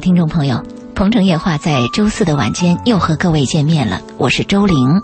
[0.00, 0.62] 听众朋友，
[0.94, 5.00] 鹏城夜话在周四的晚间又和各位见面了，我是周玲。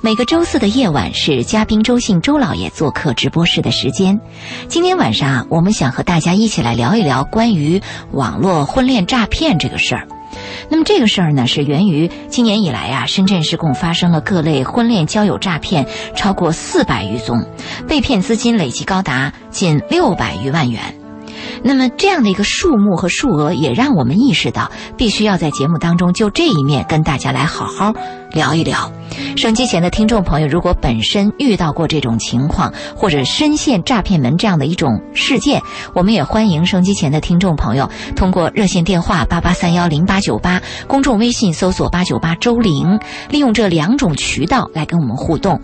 [0.00, 4.20] 每个周四的夜晚是嘉宾周信周老爷做客直播室的时间。
[4.68, 7.80] 今天晚上啊，我们想和大家一起来聊一聊关于
[8.12, 10.06] 网络婚恋诈骗这个事儿。
[10.68, 17.44] 那么这个事儿呢，是源于今年以来啊，深圳市共发生了各类婚恋交友诈骗超过四百余宗，
[17.88, 20.97] 被骗资金累计高达近六百余万元。
[21.62, 27.94] 那么这样的一个数目和数额，也让我们意识到，必须要在节目当中就这一面跟大家来好好
[28.32, 28.90] 聊一聊。
[29.36, 35.60] 收机前的听众朋友，如果本身遇到过这种情况，或者深陷诈骗门这样的一种事件，
[35.94, 42.98] 我们也欢迎收机前的听众朋友通过热线电话八八三幺零八九八，公众微信搜索八九八周玲，
[43.30, 45.60] 利用这两种渠道来跟我们互动。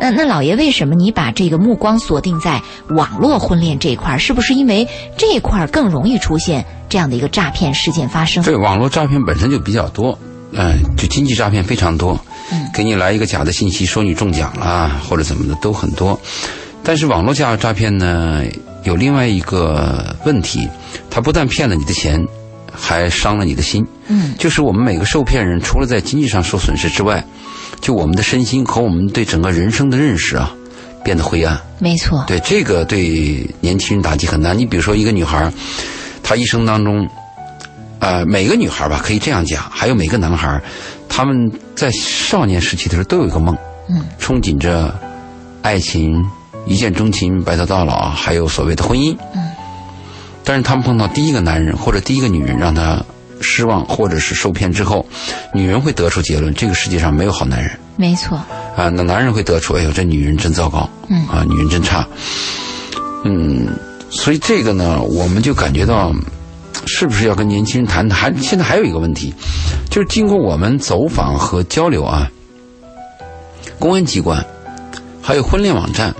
[0.00, 4.16] 那那老爷，为什么你把这个目光锁定在网络婚恋这一块？
[4.18, 4.86] 是不是因为
[5.16, 8.42] 这一块更容易出现这样的一个诈骗事件发生？
[8.42, 10.18] 对，网络诈骗本身就比较多，
[10.56, 12.18] 嗯、就经济诈骗非常多。
[12.52, 16.18] 嗯给你来一个假的信息，说你中奖了或者怎么的都很多。
[16.82, 18.42] 但是网络假诈骗呢，
[18.84, 20.68] 有另外一个问题，
[21.10, 22.22] 它不但骗了你的钱，
[22.70, 23.84] 还伤了你的心。
[24.08, 27.24] 嗯，就是我们每个受骗人，除了在经济上受损失之外，
[27.80, 30.54] 就我们的身心和我们对整个人生的认识啊，
[31.02, 31.58] 变得灰暗。
[31.78, 32.22] 没错。
[32.28, 34.52] 对这个对年轻人打击很大。
[34.52, 35.52] 你比如说一个女孩儿，
[36.22, 37.08] 她一生当中，
[37.98, 40.60] 呃，每个女孩吧可以这样讲，还有每个男孩，
[41.08, 43.56] 他们在少年时期的时候都有一个梦，
[43.88, 44.94] 嗯，憧憬着
[45.62, 46.24] 爱情、
[46.66, 49.50] 一见钟情、白头到老，还有所谓的婚姻，嗯，
[50.44, 53.02] 但是他们碰到第一个男人或者第一个女人让他
[53.40, 55.04] 失望或者是受骗之后，
[55.52, 57.70] 女人会得出结论：这个世界上没有好男人。
[57.96, 58.36] 没错。
[58.76, 61.26] 啊，那男人会得出，哎呦，这女人真糟糕，嗯。
[61.28, 62.06] 啊，女人真差，
[63.24, 63.66] 嗯，
[64.10, 66.12] 所以这个呢，我们就感觉到，
[66.86, 68.18] 是不是要跟年轻人谈谈？
[68.18, 69.32] 还现在还有一个问题，
[69.90, 72.30] 就是经过我们走访和交流啊，
[73.78, 74.44] 公安机关
[75.22, 76.14] 还有婚恋网站，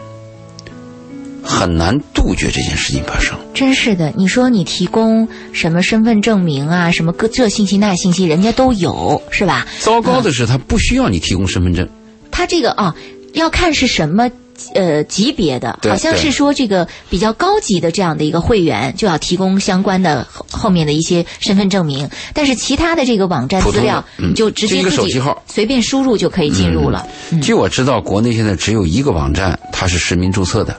[1.43, 3.37] 很难杜绝这件事情发生。
[3.55, 9.67] 真是的，你说你提供什么身份证明啊，什么各这信息那信息，人家都有，是吧？
[9.81, 11.89] 糟糕的是，他不需要你提供身份证，
[12.31, 12.95] 他这个啊，
[13.35, 14.31] 要看是什么。
[14.75, 22.09] 呃，级别的，好像是说这个比较高级的这样的一个会员，就要提供相关的后后面的一些身份证明。
[22.33, 27.07] 但是其他的这个网站资料，就直接自己随便输入就可以进入了。
[27.31, 30.77] 嗯据我知道，国内现在只有一个网站它是实名注册的，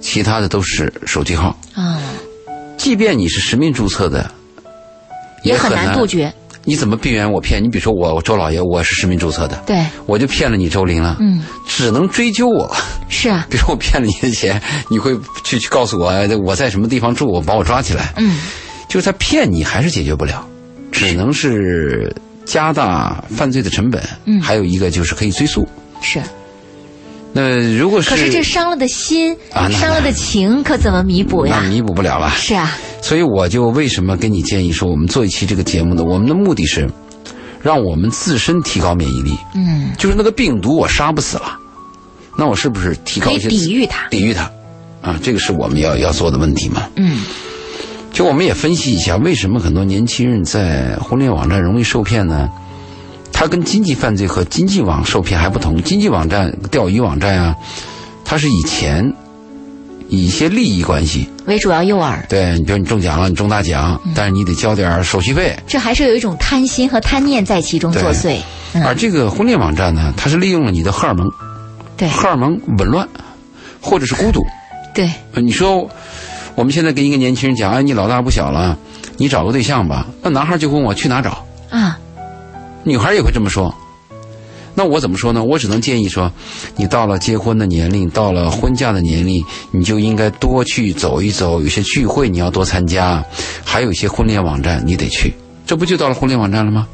[0.00, 1.56] 其他的都是手机号。
[1.74, 2.00] 啊、
[2.76, 4.30] 即便你是实名注册的，
[5.42, 6.06] 也很难难杜。
[6.06, 6.32] 绝。
[6.64, 7.62] 你怎么避免我骗？
[7.62, 12.74] 你比如说我，我周老爷，我是实名注册的，对，我就骗了你周玲了，嗯，只能追究我。
[13.08, 16.12] 是啊， 比如说我骗了你的钱，你会去去告诉我
[16.44, 18.12] 我在什么地方住，我把我抓起来。
[18.16, 18.38] 嗯，
[18.88, 20.46] 就是他骗你还是解决不了，
[20.90, 22.14] 只能是
[22.44, 24.02] 加大犯罪的成本。
[24.24, 25.68] 嗯还有一个就是可以追溯。
[26.00, 26.20] 是。
[27.36, 31.58] 那如果是可是这伤了的心，啊那伤了的情，可怎么弥补呀？
[31.60, 32.30] 那弥补不了了。
[32.30, 32.70] 是啊，
[33.02, 36.04] 所以我就为什么跟你建议说，我们做一期这个节目呢？
[36.04, 36.88] 我们的目的是，
[37.60, 39.36] 让我们自身提高免疫力。
[39.56, 41.58] 嗯，就是那个病毒我杀不死了，
[42.38, 44.06] 那我是不是提高一些抵御它。
[44.10, 44.48] 抵御它？
[45.02, 46.88] 啊，这个是我们要要做的问题嘛。
[46.94, 47.24] 嗯，
[48.12, 52.48] 就我们也分析一下，为什么很多年轻人在婚恋网站容易受骗呢？
[53.34, 55.82] 它跟经济犯罪和经济网受骗还不同。
[55.82, 57.54] 经济网站、钓鱼网站啊，
[58.24, 59.12] 它是以钱、
[60.08, 61.28] 以一些利益关系。
[61.46, 65.54] 为主要诱饵，对你，比如你中奖了，你中大奖，嗯但是你得交点手续费。
[65.66, 68.38] 这还是有一种贪心和贪念在其中作祟。
[68.72, 71.28] 嗯，而这个婚恋网站呢，它是利用了你的荷尔蒙，
[71.96, 73.06] 对荷尔蒙紊乱，
[73.80, 74.40] 或者是孤独。
[74.94, 75.90] 对，呃你说，
[76.54, 78.78] 我们现在跟一个年轻人讲，哎，你老大不小了，
[79.16, 80.06] 你找个对象吧。
[80.22, 81.98] 那男孩就问我去哪找，啊，
[82.84, 83.74] 女孩也会这么说。
[84.76, 85.44] 那我怎么说呢？
[85.44, 86.30] 我只能建议说，
[86.76, 93.24] 你到了结婚的年龄，到了婚嫁的年龄，你就应该多去走一走，有些聚会你要多参加，
[93.64, 95.32] 还有一些婚恋网站你得去。
[95.64, 96.88] 这不就到了婚恋网站了吗？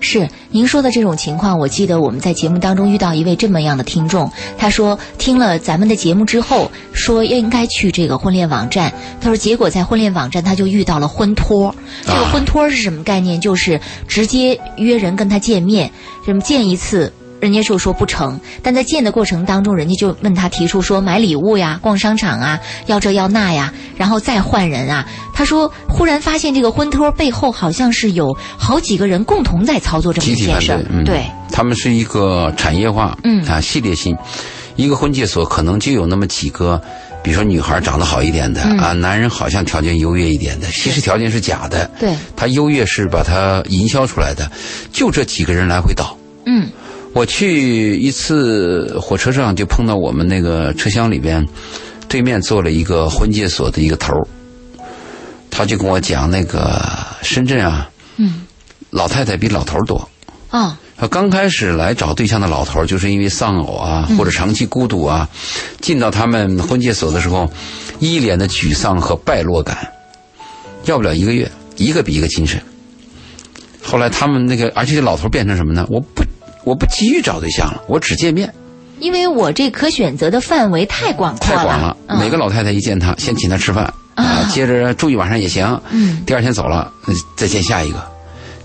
[0.00, 8.92] 是您说的这种情况，我记得我们在节目当中遇到一位这么样的听众，他说听了咱们的节目之后，说应该去这个婚恋网站。
[9.20, 11.74] 他说结果在婚恋网站他就遇到了婚托。
[12.02, 13.40] 这个婚托是什么概念？
[13.40, 15.90] 就是直接约人跟他见面，
[16.24, 17.12] 什么见一次。
[17.40, 25.06] 人家就说不成，但在见的过程当中，人家就问他提出说买礼物呀、逛商场啊、要这要那呀，然后再换人啊。
[25.32, 30.84] 他说忽然发现这个婚托背后好像是有好几个人共同在操作这么一件事。
[30.90, 33.44] 嗯，对，他们是一个产业化，嗯。
[33.46, 34.16] 啊，系列性，
[34.74, 36.80] 一个婚介所可能就有那么几个
[37.22, 41.88] 比如说女孩长得好一点的、啊，男人好像条件优越一点的，其实条件是假的。
[42.00, 44.50] 对，他优越是把他营销出来的，
[44.92, 46.16] 就这几个人来回倒。
[46.46, 46.68] 嗯
[47.18, 51.44] 我去一次火车上就碰到我们那个车厢里边，
[52.06, 54.28] 对面坐了一个婚介所的一个头儿
[55.50, 56.80] 他就跟我讲那个
[57.20, 58.46] 深圳啊，嗯，
[58.90, 60.08] 老太太比老头儿多。
[60.50, 65.28] 哦，他刚开始来找对象的老头儿，就是因为丧偶啊，或者长期孤独啊，
[65.80, 67.50] 进到他们婚介所的时候，
[67.98, 69.76] 一脸的沮丧和败落感，
[70.84, 72.62] 要不了一个月，一个比一个精神。
[73.82, 75.84] 后来他们那个，而且这老头儿变成什么呢？
[75.90, 76.22] 我不，
[76.68, 78.52] 我不急于找对象了，我只见面，
[79.00, 81.96] 因为我这可选择的范围太广阔太广了。
[82.08, 83.84] 嗯、每个老太太一见他，先请他吃饭
[84.14, 85.80] 啊啊，接着住一晚上也行。
[85.90, 88.06] 嗯，第二天走了，呃再见下一个，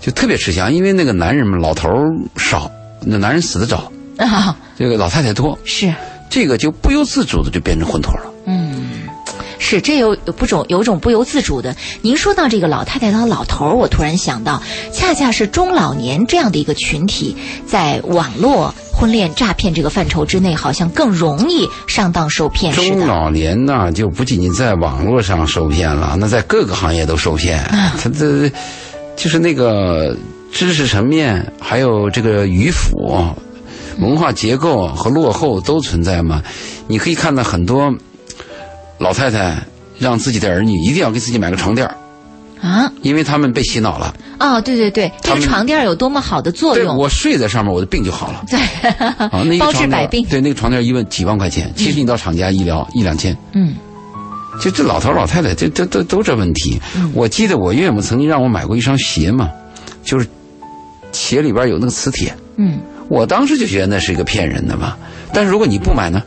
[0.02, 0.70] 就特别吃香。
[0.70, 2.70] 因为那个男人嘛老头儿少，
[3.00, 5.90] 那男人死的早，啊，这个老太太多，是，
[6.28, 8.33] 这个就不由自主的就变成混坨了。
[9.64, 9.66] 嗯。
[9.66, 11.74] 是，这有有不种有种不由自主的。
[12.02, 14.62] 您说到这个老太太和老头儿，我突然想到，
[14.92, 17.34] 恰恰是中老年这样的一个群体，
[17.66, 22.88] 在网络婚恋诈骗这个范畴之内，好像更容易上当受骗似的。
[22.88, 27.62] 中老年呢，就不仅仅在网络上受骗了，那在各个行业都受骗。
[27.64, 28.50] 啊他这
[29.16, 30.14] 就是那个
[30.52, 33.34] 知识层面，还有这个迂腐、
[33.98, 36.42] 文化结构和落后都存在嘛。
[36.86, 37.90] 你可以看到很多
[38.98, 39.56] 老太太
[39.98, 41.96] 让自己的儿女一定要给自己买个床垫儿
[42.60, 44.14] 啊，因为他们被洗脑了。
[44.40, 46.86] 哦，对对对，这个床垫儿有多么好的作用？
[46.86, 48.42] 对我睡在上面，我的病就好了。
[48.48, 48.58] 对，
[48.98, 50.24] 啊，那个包治百病。
[50.28, 53.36] 对，那个床垫儿一问几万块钱，其实你到厂家医疗一两千。
[53.52, 53.74] 嗯
[54.60, 56.80] 就这老头老太太，这这都都这问题。
[57.12, 59.50] 我记得我岳母曾经让我买过一双鞋嘛，
[60.04, 60.26] 就是
[61.10, 64.96] 鞋里边有那个磁铁，嗯，我当时就觉得那是一个骗人的嘛。
[65.32, 66.22] 但是如果你不买呢，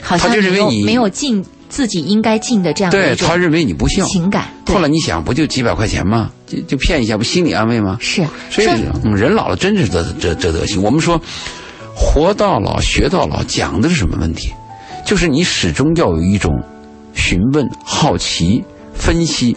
[0.00, 4.04] 好像他就认为你没有尽自己应该尽的这样的对他认为你不孝。
[4.06, 4.48] 情感。
[4.66, 6.30] 后来你想，不就几百块钱吗？
[6.46, 7.96] 就就骗一下，不心理安慰吗？
[8.00, 8.68] 是所以
[9.04, 10.82] 嗯人老了真是这这这德行。
[10.82, 11.20] 我们说，
[11.94, 14.52] 活到老学到老，讲的是什么问题？
[15.06, 16.52] 就是你始终要有一种
[17.14, 18.62] 询问、好奇、
[18.92, 19.56] 分析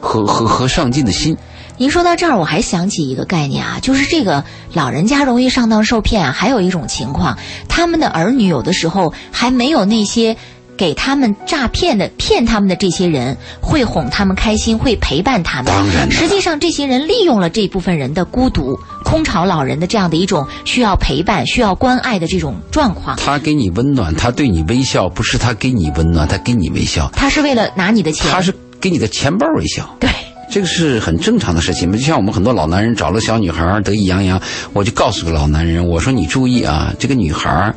[0.00, 1.36] 和和和上进的心。
[1.76, 7.36] 您说到这儿，我还想起一个概念啊，就是这个老人家容易上当受骗啊，还有一种情况，
[7.68, 10.36] 他们的儿女有的时候还没有那些
[10.76, 15.66] 给他们诈骗的、骗他们的这些人会哄他们开心，会陪伴他们。
[15.66, 23.16] 当然实际上这些人利用了这部分人的孤独、空巢老人的这样的一种需要陪伴、需要关爱的这种状况。
[23.16, 29.88] 他给你温暖，他对你微笑，不是他给你温暖，他给你微笑，他是为了拿你的钱，他是给你的钱包微笑。
[30.00, 30.10] 对，
[30.50, 31.88] 这个是很正常的事情。
[31.88, 34.40] 嘛，就像我们很多老男人找了小女孩得意洋洋，
[34.72, 37.74] 我就告诉个老男人，我说你注意啊，这个女孩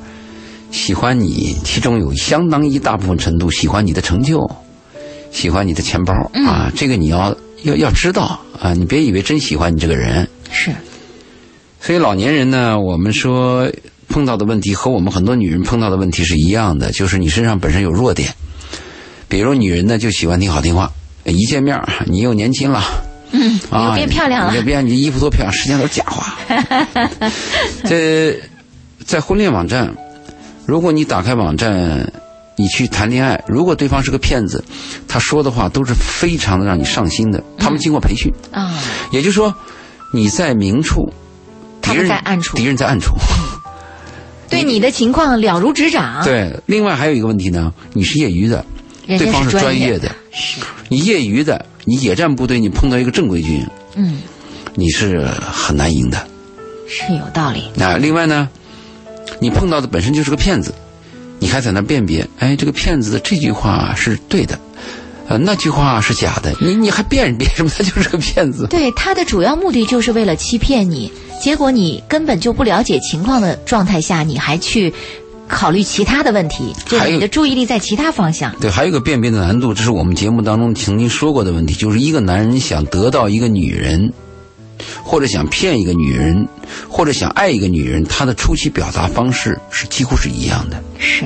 [0.71, 4.49] 喜欢你，其中有相当一大部分程度喜欢你的成就，
[5.31, 6.13] 喜欢你的钱包。
[6.45, 10.27] 啊，这个你要要要知道啊，你别以为真喜欢你这个人。
[10.51, 10.71] 是。
[11.79, 13.71] 所以老年人呢，我们说
[14.09, 18.33] 碰到的问题和我们很多女人碰到的问题是一样的，就是你身上本身有弱点，
[19.29, 20.91] 比如女人呢就喜欢听好听话，
[21.31, 22.83] 一见面你又年轻了。
[23.31, 26.37] 嗯，啊，又变漂亮了你，变你衣服多漂亮，实际上都是假话。
[27.83, 28.39] 这
[29.05, 29.93] 在婚恋网站，
[30.65, 32.09] 如果你打开网站，
[32.55, 34.63] 你去谈恋爱，如果对方是个骗子，
[35.09, 37.43] 他说的话都是非常的让你上心的。
[37.59, 38.79] 他们经过培训，啊，
[39.11, 39.53] 也就是说，
[40.13, 41.11] 你在明处，
[41.81, 43.13] 他敌人们在暗处敌人在暗处。
[44.49, 48.65] 对你的情况了如指掌。，对，另外还有一个问题呢，你是业余的，
[49.05, 50.15] 对方是专业的，是，
[50.89, 53.65] 你业余的，你野战部队，你碰到一个正规军，
[53.95, 54.21] 嗯，
[54.75, 56.27] 你是很难赢的。
[56.87, 57.63] 是有道理。
[57.75, 58.47] 那，另外呢，
[59.39, 60.73] 你碰到的本身就是个骗子，
[61.39, 64.57] 你还在那辨别，哎，这个骗子的这句话是对的，
[65.27, 67.69] 呃，那句话是假的，你你还辨别什么？
[67.77, 68.67] 他就是个骗子。
[68.67, 71.11] 对，他的主要目的就是为了欺骗你，
[71.43, 74.93] 结果你根本就不了解情况的状态下，你还去
[75.47, 78.53] 考虑其他的问题，就是你的注意力在其他方向。
[78.59, 84.11] 对，还有一个辨别的难度，这是我们节目当中曾经说过的问题，就是一个男人想得到一个女人，
[85.03, 86.47] 或者想骗一个女人，
[86.89, 90.83] 或者想爱一个女人，他的初期表达方式是几乎是一样的。
[90.99, 91.23] 是，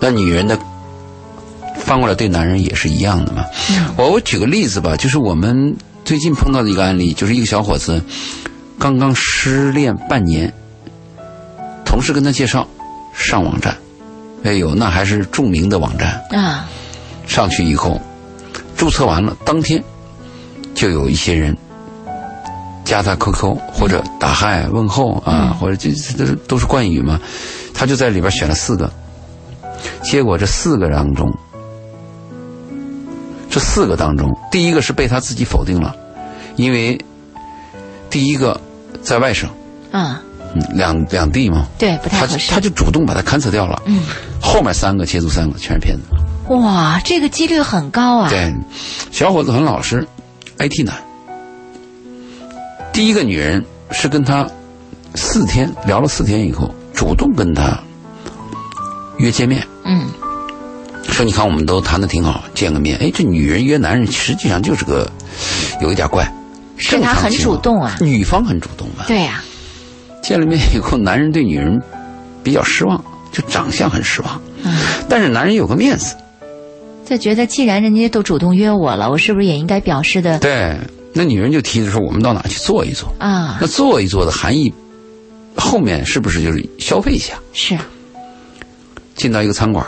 [0.00, 0.58] 那女人的
[1.76, 3.44] 翻过来对男人也是一样的嘛。
[3.96, 8.02] 我我举个例子吧，就是我们最近碰到的一个案例，就是一个小伙子
[8.78, 10.52] 刚刚失恋半年，
[11.84, 12.66] 同事跟他介绍
[13.18, 13.76] 上网站，
[14.44, 16.22] 哎呦，那还是著名的网站。
[16.30, 16.68] 啊，
[17.26, 18.00] 上去以后，
[18.76, 19.82] 注册完了，当天
[20.74, 21.54] 就有一些人
[22.84, 27.20] 加他 QQ 或者打嗨问候啊，或者这这都是都是冠语嘛，
[27.74, 28.90] 他就在里边选了四个，
[30.02, 31.30] 结果这四个当中，
[33.50, 35.94] 这四个当中，第一个是被他自己否定了，
[36.56, 36.98] 因为
[38.08, 38.58] 第一个
[39.02, 39.50] 在外省，
[39.90, 40.27] 啊，嗯，
[40.74, 42.60] 两两地嘛，对，不太他合适他。
[42.60, 43.82] 就主动把他勘测掉了。
[43.86, 44.02] 嗯，
[44.40, 46.02] 后面三个接触三个全是骗子。
[46.54, 48.30] 哇，这个几率很高啊。
[48.30, 48.54] 对，
[49.10, 50.06] 小伙子很老实
[50.58, 50.94] ，IT 男。
[52.92, 54.48] 第一个女人是跟他
[55.14, 57.78] 四天聊了四天以后，主动跟他
[59.18, 60.08] 约见面，嗯，
[61.04, 62.98] 说你看我们都谈的挺好，见个面。
[62.98, 65.08] 哎，这女人约男人实际上就是个
[65.80, 66.26] 有一点怪，
[66.76, 67.96] 是他很主动啊。
[68.00, 69.04] 女方很主动嘛。
[69.06, 69.44] 对呀、
[70.22, 71.80] 见了面以后，男人对女人
[72.42, 74.40] 比较失望，就长相很失望。
[74.64, 76.16] 嗯，但是男人有个面子，
[77.06, 80.76] 就觉得既然人家都主动约我了，我是不是也应该表示的对，
[81.12, 83.08] 那女人就提着说我们到哪去坐一坐。
[83.18, 83.66] 啊那？
[83.66, 84.72] 坐一坐的含义，
[85.56, 87.34] 后面是不是就是消费一下？
[87.52, 87.78] 是
[89.14, 89.86] 进到一个餐馆，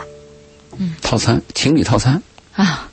[0.77, 2.21] 嗯，套餐情侣套餐
[2.53, 2.87] 啊。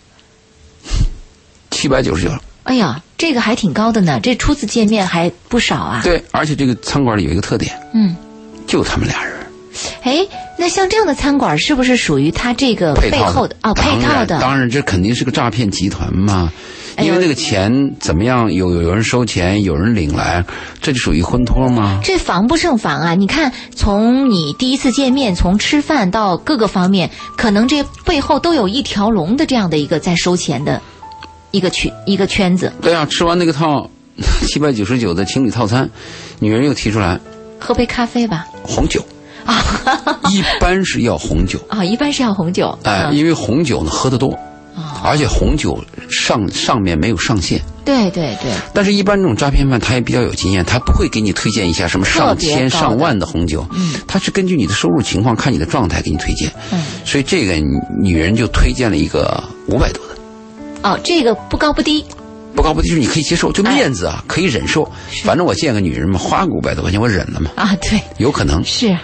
[1.71, 2.33] 七百九十九，
[2.69, 6.03] 哎呀，这个还挺高的呢，这初次见面还不少啊。
[6.05, 8.15] 对，而且这个餐馆里有一个特点，嗯，
[8.67, 9.33] 就他们俩人
[10.03, 10.19] 哎，
[10.59, 14.39] 那像这样的餐馆是不是属于他这个背后的啊配套的？
[14.39, 16.53] 当然这肯定是个诈骗集团嘛。
[17.01, 18.53] 因为那个钱怎么样？
[18.53, 20.45] 有有人收钱，有人领来，
[20.83, 22.01] 这就属于婚托吗？
[22.03, 23.15] 这防不胜防啊！
[23.15, 30.83] 你看，从你第一次见面，从吃饭到各个方面，可能这背后都有一条龙的这样的一个在收钱的
[31.51, 32.73] 一个圈一个圈子。
[32.81, 33.89] 对啊，吃完那个套
[34.47, 35.89] 七百九十九的情侣套餐，
[36.39, 37.19] 女人又提出来
[37.59, 38.47] 喝杯咖啡吧。
[38.63, 39.05] 红酒
[39.45, 39.63] 啊，
[40.31, 41.59] 一般是要红酒。
[41.69, 42.79] 啊、一般是要红酒。
[42.85, 44.39] 哎，啊因为红酒呢喝得多，
[45.03, 47.61] 而且红酒上上面没有上限。
[47.85, 56.53] 对对对，但是，一般这种诈骗犯他也比较有经验，他不会给你推荐一下什么上千上万的红酒，嗯他是根据你的收入情况，看你的状态给你推荐。
[56.71, 57.55] 嗯，所以这个
[57.99, 60.18] 女人就推荐了一个五百多的，
[60.83, 62.05] 哦，这个不高不低。
[62.55, 64.91] 不高不低，就是你可以接受，就哎面子啊，可以忍受。
[65.23, 68.97] 反正我见个女人嘛，花个五百多块钱，我忍了嘛，啊，对，有可能是，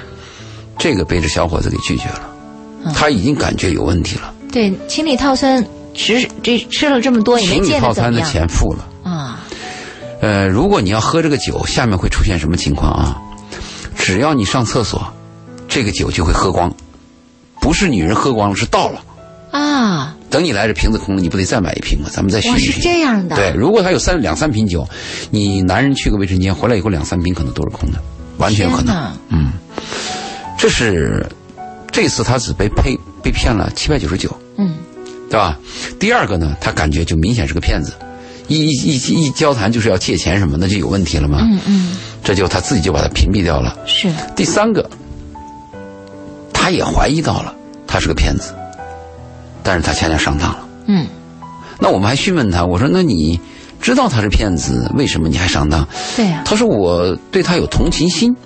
[0.79, 2.31] 这个被这小伙子给拒绝了，
[2.85, 4.35] 嗯他已经感觉有问题了。
[4.51, 5.65] 对，情侣套餐
[5.95, 8.89] 吃这吃了这么多也没情侣套餐的钱付了。
[9.05, 9.41] 啊。
[10.21, 13.21] 呃，如果你要喝这个酒，下面会出现什么情况啊？
[13.97, 15.07] 只要你上厕所，
[15.69, 16.75] 这个酒就会喝光，
[17.61, 19.01] 不是女人喝光了，是倒了。
[19.55, 22.09] 啊，等你来这瓶子空了，你不得再买一瓶吗？
[22.11, 22.83] 咱们再续一瓶。
[22.83, 23.37] 这样的。
[23.37, 24.85] 对，如果他有三两三瓶酒，
[25.31, 27.99] 你男人去个卫生间回来以后，两三瓶可能都是空的，
[28.39, 29.17] 完全有可能。
[29.29, 29.53] 嗯，
[30.59, 31.25] 这是
[31.93, 34.75] 这次他只被骗被骗了七百九十九，嗯，
[35.31, 35.57] 对吧？
[36.01, 37.93] 第二个呢，他感觉就明显是个骗子，
[38.49, 41.39] 一一一一交谈就是要借钱什么，那就有问题了嘛。
[41.43, 43.79] 嗯嗯，这就他自己就把他屏蔽掉了。
[43.87, 44.91] 是第三个，
[46.53, 47.55] 他也怀疑到了
[47.87, 48.53] 他是个骗子，
[49.65, 50.69] 但是他恰恰上当了。
[50.87, 51.07] 嗯，
[51.81, 53.41] 那我们还询问他，我说那你
[53.81, 55.89] 知道他是骗子，为什么你还上当？
[56.15, 58.37] 对呀、他说我对他有同情心。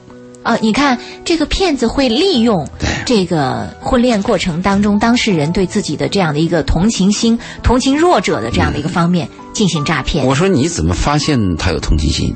[0.43, 0.57] 啊。
[0.63, 10.25] 你看这个骗子会利用对这个婚恋过程当中当事人对自己的这样的一个同情心、同情弱者的这样的一个方面进行诈骗。
[10.25, 12.35] 我说你怎么发现他有同情心？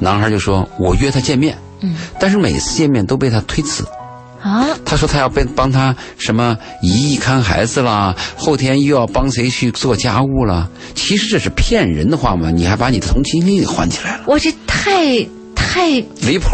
[0.00, 3.84] 男孩就说我约他见面，嗯但是每次见面都被他推辞。
[4.40, 10.68] 啊，他说他要帮帮他什么姨姨看孩子啦，后天又要帮谁去做家务啦。
[10.94, 15.88] 其实这是骗人的话嘛，你还把你的同情心给唤起来了，我这太太
[16.20, 16.48] 离谱。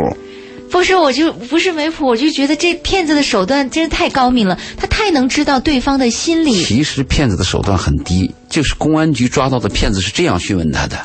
[0.70, 6.64] 不是，我就不是没谱，我就觉得这骗子的手段真是太高明了，他太能知道对方的心理。
[6.64, 10.98] 其实骗子的手段很低，就是公安局抓到的骗子是这样询问他的：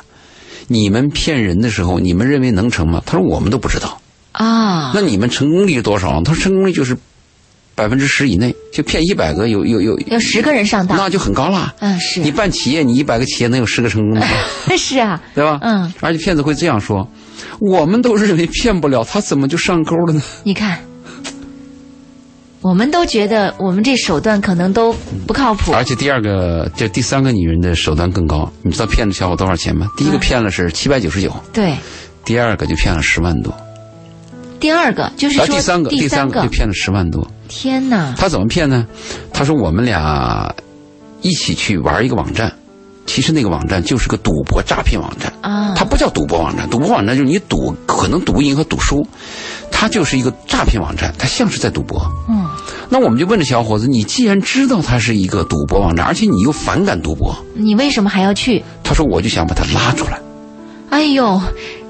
[0.68, 3.04] 你们骗人的时候，你们认为能成吗？
[3.06, 3.99] 他说我们都不知道。
[4.32, 6.22] 啊那你们成功率是多少？
[6.24, 6.96] 他说成功率就是
[7.76, 11.74] 百分之十以内，就骗一百个有有有，有十个人上当，那就很高了。
[11.80, 14.28] 嗯是你办企业，你一百个企业能有十个成功的吗？
[14.78, 15.60] 是啊，对吧？
[15.62, 17.10] 嗯，而且骗子会这样说：
[17.60, 20.22] 我们都认为骗不了，他怎么就上钩了呢？
[20.44, 20.78] 你看，
[22.62, 24.94] 我们都觉得我们这手段可能都
[25.26, 28.52] 不靠谱而且第二个，这第三个女人的手段更高。
[28.62, 29.88] 你知道骗了小伙多少钱吗？
[29.96, 31.74] 第一个嗯骗了是七百九十九，对。
[32.26, 33.52] 第二个就骗了十万多，
[34.60, 37.26] 第二个就是啊，说第三个，第三个被骗了十万多。
[37.48, 38.86] 天哪，他怎么骗呢？
[39.34, 40.54] 他说我们俩
[41.22, 42.52] 一起去玩一个网站，
[43.06, 45.32] 其实那个网站就是个赌博诈骗网站。
[45.42, 49.08] 啊它不叫赌博网站，赌博网站就是你赌可能赌赢和赌输，
[49.72, 52.02] 它就是一个诈骗网站，它像是在赌博。
[52.28, 52.46] 嗯，
[52.90, 58.62] 那我们就问这小伙子，你既然知道它是一个赌博网站，而且你又反感赌博，你为什么还要去？
[58.84, 60.20] 他说我就想把他拉出来。
[60.90, 61.42] 哎呦，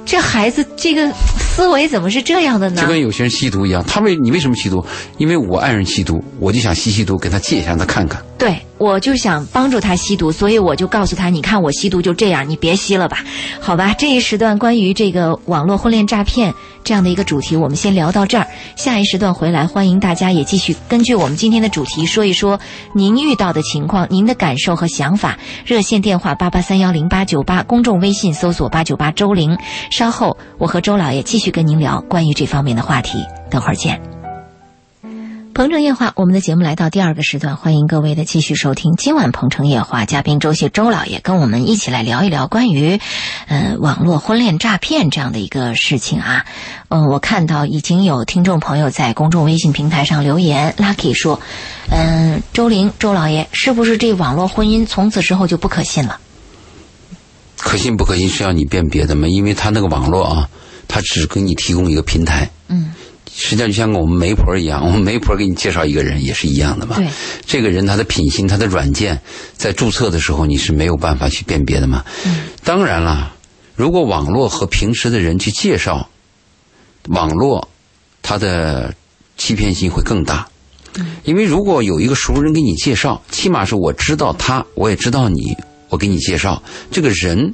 [0.05, 1.11] 这孩子这个
[1.59, 2.87] 思思维怎么是这样的呢就？
[2.87, 4.83] 跟有些人吸毒一样，他为你为什么吸毒？
[5.17, 8.23] 因为我爱人吸毒，我就想吸吸毒，给他戒一下，让他看看。
[8.37, 13.24] 对，我就想帮助他吸毒，所以我就告诉他：“你看我吸毒就这样，你别吸了吧。”
[13.59, 18.48] 好吧，这一时段关于这个网络婚恋诈骗这样的一个主题，我们先聊到这儿。
[18.77, 22.57] 下一时段回来，欢迎大家也继续根据我们今天的主题说一说
[22.93, 25.38] 您遇到的情况、您的感受和想法。
[25.65, 29.57] 热线电话八八三幺零八九八，公众微信搜索八九八周玲。
[29.91, 33.19] 稍后我和周老爷继续跟您聊关于这方面的话题，
[33.51, 34.08] 等会儿见。
[35.59, 38.95] 鹏城夜话，我们的节目来到第二个时段，欢迎各位的继续收听。
[38.95, 42.97] 今晚鹏城夜话，嘉宾周谢周老爷跟我们一起来聊一聊关于，
[43.49, 46.45] 呃，网络婚恋诈骗这样的一个事情啊。
[46.87, 51.41] 嗯、我看到已经有听众朋友在公众微信平台上留言，Lucky 说，
[51.91, 56.21] 嗯、周玲周老爷，是不是这网络婚姻从此之后就不可信了？
[57.57, 59.27] 可信不可信是要你辨别的嘛？
[59.27, 60.49] 因为他那个网络啊，
[60.87, 62.49] 他只给你提供一个平台。
[62.69, 62.93] 嗯，
[63.41, 66.98] 实际上就像我们媒婆一样， 我们媒婆给你介绍一个人也是一样的嘛。
[66.98, 67.08] 对，
[67.46, 69.22] 这个人他的品行、他的软件，
[69.53, 72.03] 在注册的时候你是没有办法去辨别的嘛。
[72.25, 73.34] 嗯，当然了，
[73.75, 76.10] 如果网络和平时的人去介绍，
[77.08, 77.69] 网络
[78.22, 78.93] 它的
[79.38, 80.46] 欺骗性会更大。
[81.24, 85.55] 因为如果有一个熟人给你介绍，起码是我知道他，我也知道你，
[85.88, 87.53] 我给你介绍这个人，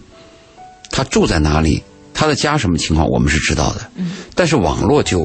[0.89, 1.83] 他住在哪里，
[2.15, 3.81] 他的家什么情况，我们是知道的。
[3.95, 5.19] 嗯，但是网络就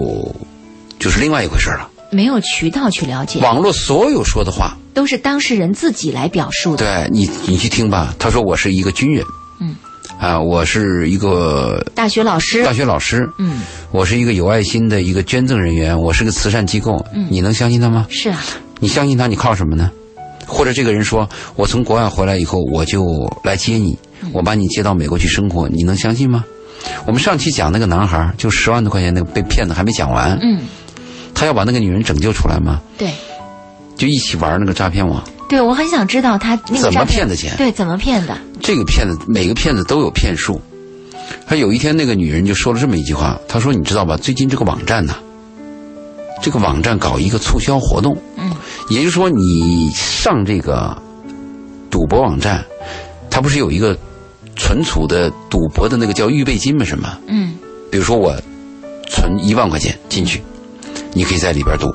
[0.98, 1.88] 就是另外一回事了。
[2.12, 6.84] 没有渠道去了解，网络所有说的话，都是当事人自己来表述的。
[6.84, 8.12] 对你，你去听吧。
[8.18, 9.24] 他说我是一个军人，
[9.60, 9.76] 嗯，
[10.18, 18.04] 啊，我是一个大学老师大，学老师，嗯，我是一个有爱心的一个捐赠人员，我是个慈善机构，嗯你能相信他吗？
[18.10, 18.42] 是啊，
[18.80, 19.88] 你相信他，你靠什么呢？
[20.48, 23.04] 或者这个人说，我从国外回来以后，我就
[23.44, 23.96] 来接你，
[24.32, 26.44] 我把你接到美国去生活，你能相信吗？
[27.06, 30.60] 我们上期讲那个男孩，就十万多块钱那个被骗的还没讲完，嗯，
[31.34, 32.80] 他要把那个女人拯救出来吗？
[32.98, 33.10] 对。
[33.96, 38.34] 就一起玩那个诈骗网，对，我很想知道他那个怎么骗骗的钱对，怎么骗的？
[38.62, 40.58] 这个骗子每个骗子都有骗术。
[41.46, 44.16] 他有一天，那个女人就说了这么一句话，她说：“你知道吧？
[44.16, 45.16] 最近这个网站呐，
[46.40, 48.50] 这个网站搞一个促销活动，嗯，
[48.88, 50.96] 也就是说，你上这个
[51.90, 52.64] 赌博网站，
[53.28, 53.94] 它不是有一个
[54.60, 56.84] 存储的赌博的那个叫预备金吗？
[56.84, 57.18] 什么？
[57.28, 57.56] 嗯
[57.90, 58.36] 比如说我
[59.08, 60.42] 存一万块钱进去，
[61.14, 61.92] 你可以在里边赌，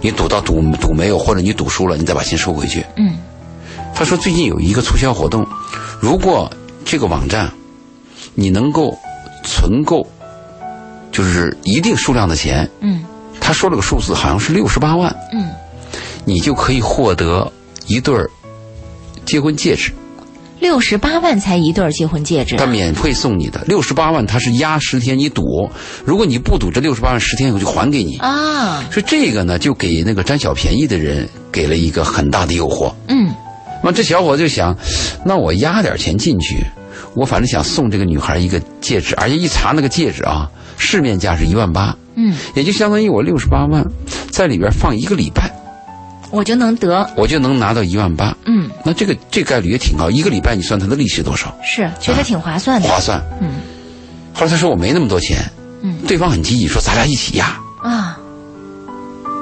[0.00, 2.82] 你赌到赌赌没有，或者你赌输了，你再把钱收回去。
[2.96, 3.18] 嗯
[3.94, 5.46] 他说最近有一个促销活动，
[6.00, 6.50] 如果
[6.86, 7.52] 这个网站
[8.34, 8.96] 你能够
[9.44, 10.06] 存够，
[11.12, 13.04] 就是一定数量的钱，嗯
[13.38, 15.50] 他说了个数字，好像是六十八万，嗯，
[16.24, 17.52] 你就可以获得
[17.86, 18.30] 一对儿
[19.26, 19.92] 结婚戒指，
[20.60, 23.62] 六十八万才一对儿结婚戒指他，免费送你的。
[23.66, 25.70] 六十八万，他是压十天你赌，
[26.04, 28.18] 如果你不赌，这六十八万十天以后就还给你。
[28.18, 32.92] 啊，所以这个呢，就给那个占小便宜的人给了一个很大的诱惑。
[33.08, 33.34] 嗯
[33.82, 34.76] 那这小伙子就想，
[35.24, 36.62] 那我压点钱进去，
[37.14, 43.82] 我反正想送这个女孩一个戒指，而且一查那个戒指啊，市面价是一万八，嗯，也就相当于我六十八万，
[44.30, 45.50] 在里边放一个礼拜，
[46.30, 48.36] 我就能得，我就能拿到一万八。
[48.46, 51.54] 嗯，那这个这概率也挺高，一个礼拜你算它的利息多少？
[51.64, 53.20] 是觉得挺划算的，划算。
[53.40, 53.54] 嗯。
[54.32, 55.38] 后来他说我没那么多钱，
[55.82, 55.98] 嗯。
[56.06, 57.58] 对方很积极，说咱俩一起压。
[57.82, 58.18] 啊，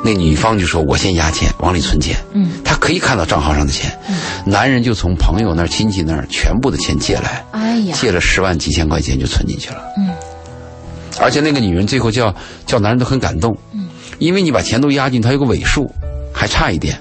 [0.03, 2.17] 那女方就说我先压钱，往里存钱。
[2.33, 2.51] 嗯。
[2.65, 4.17] 他可以看到账号上的钱，嗯。
[4.47, 9.83] 男人就从朋友那儿、亲戚那儿全部的钱借来，哎呀，借了十万几千块钱就存进去了。
[9.99, 10.09] 嗯，
[11.21, 15.93] 而且那个女人最后叫叫男人都很感动，嗯，因为你把钱都压进，他有个尾数，
[16.39, 16.97] 还差一点。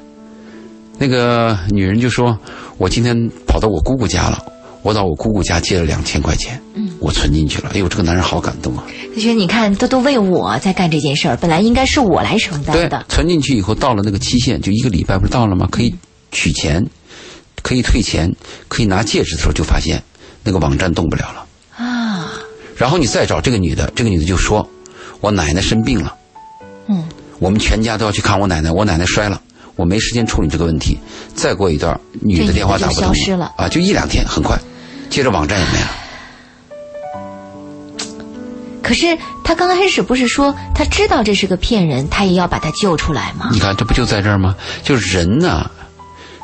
[0.97, 2.35] 那个女人就说
[2.79, 4.43] ：“我今天跑到我姑姑家了，
[4.81, 7.69] 我到我姑姑家借了两千块钱，嗯，我存进去了。
[7.75, 8.83] 哎呦，这个男人好感动啊！
[9.13, 15.67] 他觉得你看，他都为我在干这件事儿，本来应该是我来承担的，，存进去以后到了那个期限，就一个礼拜不是到了吗？
[15.71, 15.93] 可以
[16.31, 16.83] 取钱，
[17.61, 18.35] 可以退钱，
[18.67, 20.01] 可以拿戒指的时候，就发现
[20.43, 21.45] 那个网站动不了了。
[21.77, 22.33] 啊，
[22.75, 24.67] 然后你再找这个女的，这个女的就说
[25.21, 26.15] ：“我奶奶生病了，
[26.87, 27.03] 嗯
[27.39, 29.41] 我们全家都要去看我奶奶，我奶奶摔了，
[29.75, 30.97] 我没时间处理这个问题。”
[31.35, 33.13] 再过一段，女的电话打不通
[33.57, 34.59] 啊，就一两天，很快，
[35.09, 35.87] 接着网站也没了。
[38.81, 39.05] 可是
[39.43, 43.49] 他刚开始不是说他知道这是个骗人，他也要把他救出来吗？
[43.51, 44.55] 你看，这不就在这儿吗？
[44.81, 45.69] 就是人呐，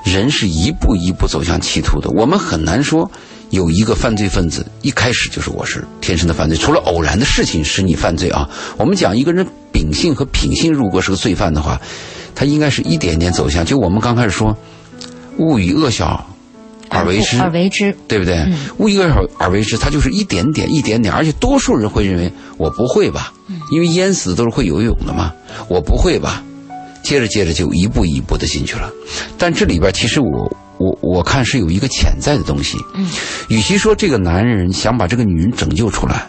[0.04, 2.10] 人是一步一步走向歧途的。
[2.12, 3.10] 我们很难说
[3.54, 8.50] 有一个犯罪分子一开始就是我是天生的犯罪，除了偶然的事情使你犯罪啊。
[8.78, 11.80] 我们讲一个人秉性和品性，如果是个罪犯的话，
[12.34, 13.64] 他应该是一点点走向。
[13.64, 14.58] 就我们刚开始说，
[15.38, 16.26] 勿以恶小
[16.90, 18.44] 而为之，而为之，对不对？
[18.80, 23.32] 误一个而而为之，他就是一点点、一点点，而且多数人会认为我不会吧，
[23.72, 25.32] 因为淹死都是会游泳的嘛，
[25.68, 26.44] 我不会吧，
[27.04, 28.92] 接着接着就一步一步的进去了。
[29.38, 33.08] 但这里边其实我我我看是有一个潜在的东西，嗯，
[33.50, 36.28] 与其说这个男人想把这个女人拯救出来，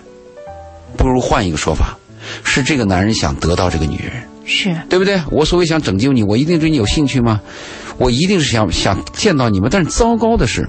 [0.97, 1.97] 不如换一个说法，
[2.43, 4.13] 是这个男人想得到这个女人。
[4.47, 5.19] 是对不对？
[5.31, 7.41] 我所谓想拯救你，我一定对你有兴趣吗？
[7.97, 9.69] 我一定是想想见到你吗。
[9.71, 10.69] 但是糟糕的是，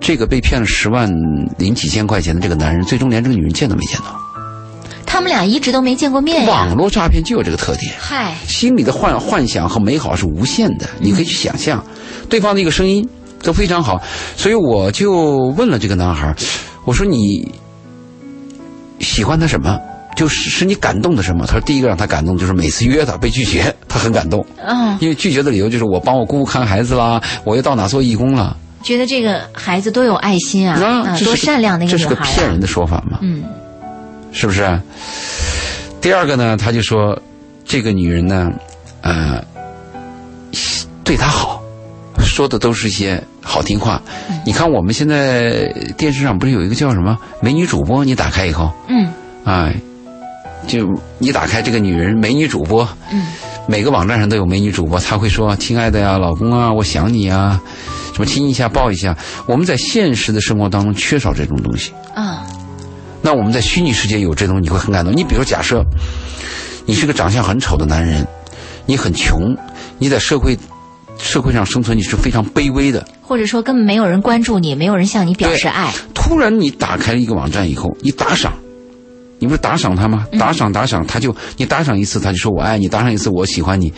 [0.00, 1.12] 这个被骗了十万
[1.58, 4.18] 零几千块钱的这个男人，最终连这个女人见都没见到。
[5.12, 6.48] 他们俩一直都没见过面呀。
[6.48, 11.84] 网络诈骗就有这个特点，嗨，心里的幻幻想和美好是无限的，你可以去想象，
[12.28, 13.04] 对方的一个声音
[13.42, 14.00] 都非常好，
[14.36, 16.32] 所以我就问了这个男孩，
[16.84, 17.52] 我说你
[19.00, 19.76] 喜欢他什么？
[20.14, 21.44] 就是使你感动的什么？
[21.44, 24.46] 他说第一个让他感动就是每次约他被拒绝， 他很感动。
[24.64, 28.56] 嗯，因为拒绝的理由就是我帮我姑姑看孩子啦，我又到哪做义工了。
[28.84, 32.08] 觉得这个孩子多有爱心啊，啊，多善良的一个女孩。
[32.08, 33.18] 这是个骗人的说法嘛？
[33.22, 33.42] 嗯，
[34.32, 34.80] 是不是？
[36.00, 37.20] 第二个呢，他就说
[37.64, 38.50] 这个女人呢，
[39.02, 39.44] 呃，
[41.04, 41.62] 对他好，
[42.18, 44.00] 说的都是一些好听话。
[44.44, 48.04] 你看我们现在电视上不是有一个叫什么美女主播？
[48.04, 49.12] 你打开以后，嗯，
[49.44, 49.74] 哎。
[50.66, 50.86] 就
[51.18, 53.28] 你打开这个女人美女主播，嗯，
[53.66, 57.58] 每个网站上都有美女主播，她会说：“亲爱的呀，老公啊，我想你啊，
[58.12, 59.16] 什么亲一下抱一下。”
[59.48, 62.46] 我们在现实的生活当中缺少这种东西啊。
[63.22, 65.14] 那我们在虚拟世界有这种，你会很感动。
[65.14, 65.84] 你比如假设，
[66.86, 68.26] 你是个长相很丑的男人，
[68.86, 69.56] 你很穷，
[69.98, 70.58] 你在社会
[71.18, 75.92] 社会上生存你是非常卑微的，或者说根本没有人关注你，没有人向你表示爱。
[76.14, 78.52] 突然你打开了一个网站以后，你打赏。
[79.42, 80.26] 你不是打赏他吗？
[80.38, 83.90] 打赏打赏，他就你打赏一次，他就说我爱你；打赏一次，我喜欢你。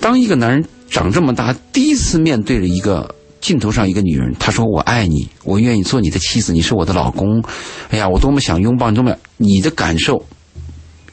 [0.00, 7.42] 当一个男人长这么大，第一次面对着一个镜头上一个女人，她说我爱你，我愿意做你的妻子，你是我的老公。
[7.90, 10.24] 哎呀，我多么想拥抱你，多么你的感受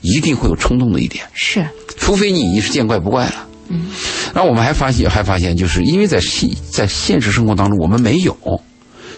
[0.02, 1.26] 一定会有冲动的一点。
[1.34, 3.48] 是，除非你已经是见怪不怪了。
[3.68, 3.88] 嗯。
[4.34, 8.38] 然后我们还发现，还发现，就是因为在现在现实生活当中，我们没有。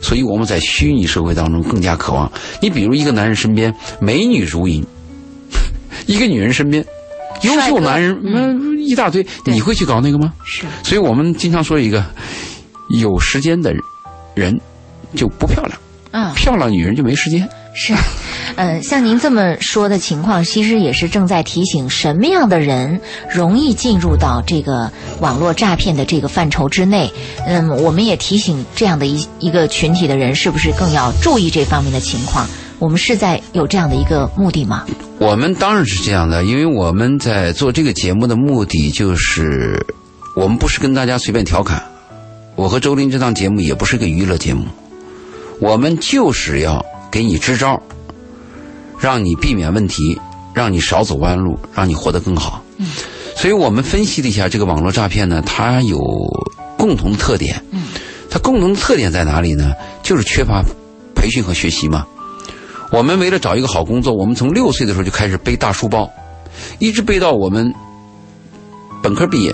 [0.01, 2.31] 所以我们在虚拟社会当中更加渴望。
[2.59, 4.83] 你比如一个男人身边美女如云，
[6.07, 6.83] 一个女人身边
[7.43, 10.33] 优秀男人那一大堆，你会去搞那个吗？
[10.43, 10.65] 是。
[10.81, 12.03] 所以我们经常说一个
[12.99, 13.73] 有时间的
[14.35, 14.59] 人
[15.15, 15.79] 就不漂亮，
[16.11, 17.47] 嗯，漂亮女人就没时间。
[17.73, 17.93] 是。
[18.57, 22.99] 嗯，像您这么说的情况，其实也是正在提醒什么样的人
[23.33, 27.09] 容易进入到这个网络诈骗的这个范畴之内。
[27.47, 32.45] 嗯，我们也提醒这样的一一个群体的人，是不是更要注意这方面的情况？
[32.77, 34.85] 我们是在有这样的一个目的吗？
[35.19, 39.79] 我们当然是这样的，因为我们在做这个节目的目的就是，
[40.35, 41.81] 我们不是跟大家随便调侃。
[42.61, 44.67] 我和周林这档节目也不是个娱乐节目，
[45.59, 47.81] 我们就是要给你支招。
[48.99, 50.21] 让你避免问题，
[50.53, 52.63] 让你少走弯路，让你活得更好。
[52.77, 52.85] 嗯，
[53.35, 55.97] 所以我们分析了一下这个网络诈骗呢，它有
[56.77, 57.59] 共同的特点。
[57.71, 57.85] 嗯，
[58.29, 59.73] 它共同的特点在哪里呢？
[60.03, 60.63] 就是缺乏
[61.15, 62.05] 培训和学习嘛。
[62.91, 66.07] 我们为了找一个好工作，我们从六岁的时候就开始背大书包，
[66.77, 67.73] 一直背到我们
[69.01, 69.51] 本科毕业，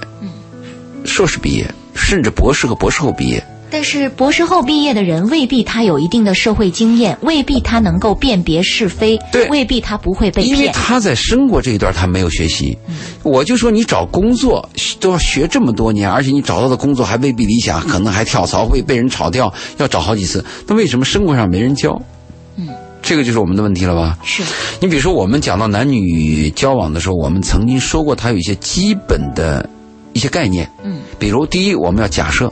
[1.06, 3.44] 硕士毕业，甚至博士和博士后毕业。
[3.70, 10.58] 但是博士后毕业的人未必他有一定的社会经验，未必他能够辨别是非，对，未必他不会被骗。
[10.58, 12.78] 因为他在生活这一段他没有学习。
[13.24, 14.70] 我就说你找工作
[15.02, 20.46] 都要学这么多年，而且你找到的工作还未必理想，可能还跳槽会被人炒掉，要找好几次。
[20.66, 22.02] 那为什么生活上没人教？
[22.56, 22.70] 嗯，
[23.02, 24.18] 这个就是我们的问题了吧？
[24.24, 24.44] 是。
[24.80, 29.70] 你比如说我们讲到男女交往的时候，我们曾经说过他有一些基本的
[30.18, 30.70] 一些概念。
[30.84, 32.52] 嗯，比如第一，我们要假设。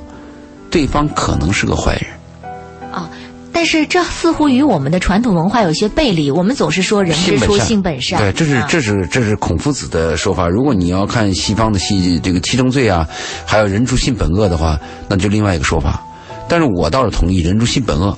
[0.71, 2.51] 对方可能是个坏人，
[2.91, 3.09] 啊，
[3.53, 6.29] 但是这似乎与我们的传统文化有些背离。
[6.29, 10.49] 我们总是说“人之初，性本善”，对，这是这是这是孔夫子的说法。
[10.49, 13.07] 如果你要看西方的戏，这个七宗罪啊，
[13.45, 16.03] 还有“人诛性本恶”的话，那就另外一个说法。
[16.49, 18.17] 但是我倒是同意“人诛性本恶”。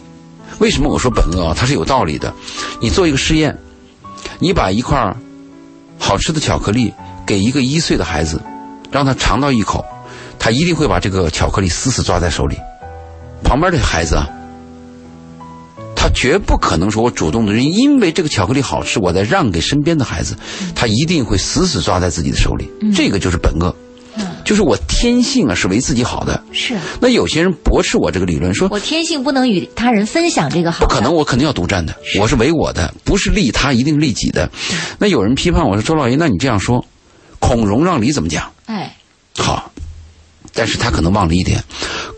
[0.58, 1.54] 为什么我说本恶啊？
[1.56, 2.34] 它是有道理的。
[2.82, 3.56] 你做一个实验，
[4.40, 5.16] 你把一块
[6.00, 6.92] 好吃的巧克力
[7.24, 8.42] 给一个一岁的孩子，
[8.92, 9.86] 让他尝到一口。
[10.40, 12.56] 他一定会把这个巧克力死死抓在手里，
[13.44, 14.30] 旁边的孩子啊，
[15.96, 20.38] 他绝不可能说我主动的，因为这个巧克力好吃，我再让给身边的孩子，
[20.76, 22.70] 他一定会死死抓在自己的手里。
[22.96, 23.76] 这个就是本恶，
[24.46, 26.42] 就是我天性啊是为自己好的。
[26.54, 26.78] 是。
[27.02, 30.86] 那有些人驳斥我这个理论，说我天性不能与他人分享这个好。
[30.86, 31.94] 不可能，我肯定要独占的。
[32.20, 34.50] 我是为我的，不是利他，一定利己的。
[35.00, 36.86] 那有人批判我说：“周老爷，那你这样说，
[37.40, 38.96] 孔融让梨怎么讲？”哎，
[39.38, 39.72] 好。
[40.54, 41.64] 但是他可能忘了一点，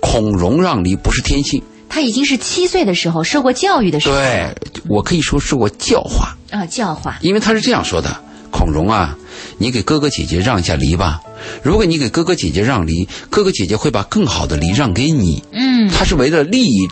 [0.02, 1.62] 孔融让梨不是天性。
[1.90, 4.56] 他已经是七岁的时候受过教育的时候，对
[4.88, 7.18] 我可以说受过教化，啊，教化。
[7.22, 9.18] 因为他是这样说的：孔融啊，
[9.58, 11.20] 你给哥哥姐姐让一下梨吧。
[11.64, 15.44] 如果你给哥哥姐姐让梨，哥哥姐姐会把更好的梨让给你。
[15.52, 16.88] 嗯，他是为了利益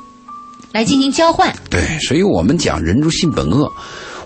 [0.74, 1.56] 来进行交换。
[1.70, 3.72] 对，所以我们讲人之性本恶，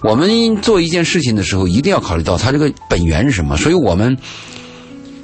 [0.04, 3.56] 我们做一件事情的时候，一定要考虑到他这个本源是什么。
[3.58, 4.18] 所以我们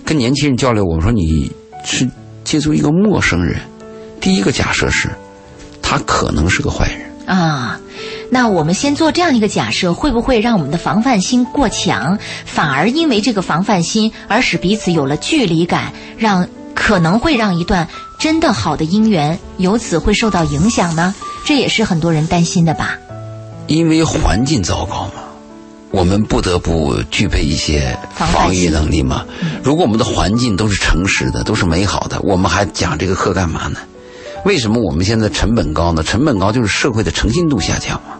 [0.06, 1.52] 跟年轻人交流，我们说你
[1.84, 2.08] 是
[2.44, 3.60] 接触一个陌生人，
[4.22, 5.10] 第一个假设是，
[5.82, 7.08] 他可能是个坏人。
[7.26, 7.80] 啊，
[8.30, 17.86] 那我们先做这样一个假设，会不会让我们的防范心过强，反而因为这个防范心而使彼此有了距离感，让可能会让一段
[18.20, 21.13] 真的好的姻缘由此会受到影响呢？
[21.44, 22.98] 这也是很多人担心的吧？
[23.67, 25.23] 因为环境糟糕嘛，
[25.91, 29.25] 我们不得不具备一些防御能力嘛。
[29.63, 33.80] 如果我们的环境都是诚实的，都是美好的，我们还讲这个课干嘛呢？
[34.45, 36.01] 为什么我们现在成本高呢？
[36.03, 38.17] 成本高就是社会的诚信度下降嘛，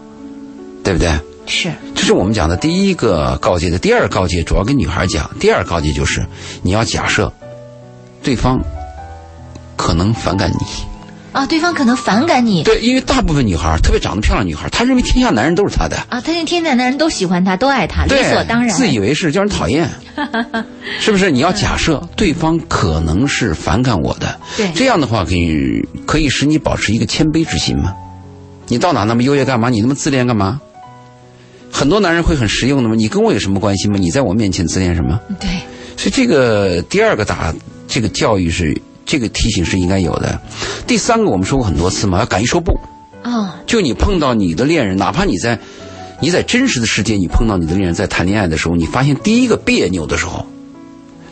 [0.84, 1.18] 对不对？
[1.46, 3.78] 是，这是我们讲的第一个告诫的。
[3.78, 6.26] 第二个告诫主要跟女孩讲，第二个告诫就是
[6.62, 7.32] 你要假设
[8.22, 8.60] 对方
[9.76, 10.66] 可能反感你。
[11.32, 15.96] 啊，对方可能反感你对，因为大部分女孩，特别长得漂亮女孩，她认为天下男人都是她的。
[16.08, 18.70] 啊，她认为天下男人都喜欢她，都爱她，理，所当然。
[18.70, 19.88] 自以为是，叫人讨厌，
[20.98, 21.30] 是不是？
[21.30, 27.94] 你要假设对方可能是反感我的，对这样的话可以可以使你保持一个谦卑之心嘛。
[28.66, 29.68] 你到哪那么优越干嘛？
[29.68, 30.60] 你那么自恋干嘛？
[31.70, 33.96] 很多男人会很实用的嘛，你跟我有什么关系吗？
[33.98, 35.20] 你在我面前自恋什么？
[35.38, 35.48] 对，
[35.96, 37.54] 所以这个第二个打
[37.86, 40.40] 这个教育是这个提醒是应该有的。
[40.86, 42.78] 第三个我们说过很多次嘛，要敢于说不。
[43.24, 45.58] 哦，就你碰到你的恋人，哪怕你在
[46.20, 50.46] 你在真实的世界，你碰到你的恋人在谈恋爱的时候，你发现第一个别扭的时候，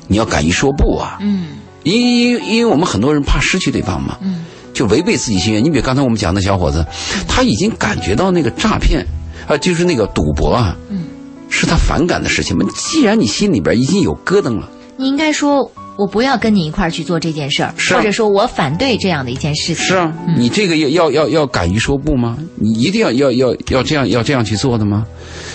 [0.09, 1.19] 你要敢于说不啊。
[1.21, 1.49] 嗯
[1.85, 5.63] 因因因为我们很多人怕失去对方嘛，嗯，就违背自己心愿。
[5.63, 6.85] 你比如刚才我们讲的小伙子，
[7.29, 9.07] 他已经感觉到那个诈骗
[9.47, 11.05] 啊，就是那个赌博啊，嗯，
[11.49, 12.67] 是他反感的事情嘛。
[12.75, 19.85] 既然你心里边已经有咯噔了，你应该说，我不要跟你一块儿去做这件事儿，或者说我反对这样的一件事情。
[19.85, 22.37] 是啊，你这个要要要要敢于说不吗？
[22.57, 25.07] 你一定要要要要这样要这样去做的吗？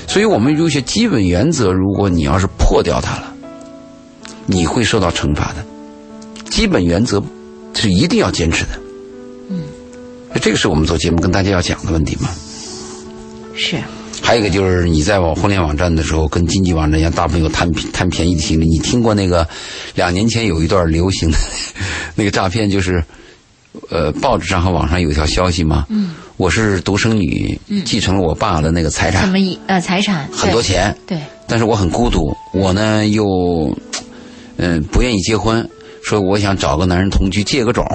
[0.07, 3.33] 所以我们有些基本原则，如果你要是破掉它了，
[4.45, 5.63] 你会受到惩罚的。
[6.49, 7.21] 基本原则
[7.73, 8.71] 是一定要坚持的。
[9.49, 9.61] 嗯，
[10.41, 12.29] 这个是我们做节目跟大家要讲的问题吗。
[13.55, 13.77] 是，
[14.21, 18.65] 还有一个就是你在网婚恋网站的时候，跟经济网站一样，大部分有贪贪便宜的心理。
[18.67, 19.47] 你听过那个
[19.95, 21.37] 两年前有一段流行的
[22.15, 23.03] 那个诈骗，就是
[23.89, 25.85] 呃报纸上和网上有一条消息吗？
[25.89, 30.29] 嗯，我是独生女，继承了我爸的那个财产，什么一呃财产？
[30.31, 33.25] 很多钱，对，但是我很孤独，我呢又
[34.57, 35.67] 嗯、不愿意结婚，
[36.03, 37.85] 说我想找个男人同居，借个种。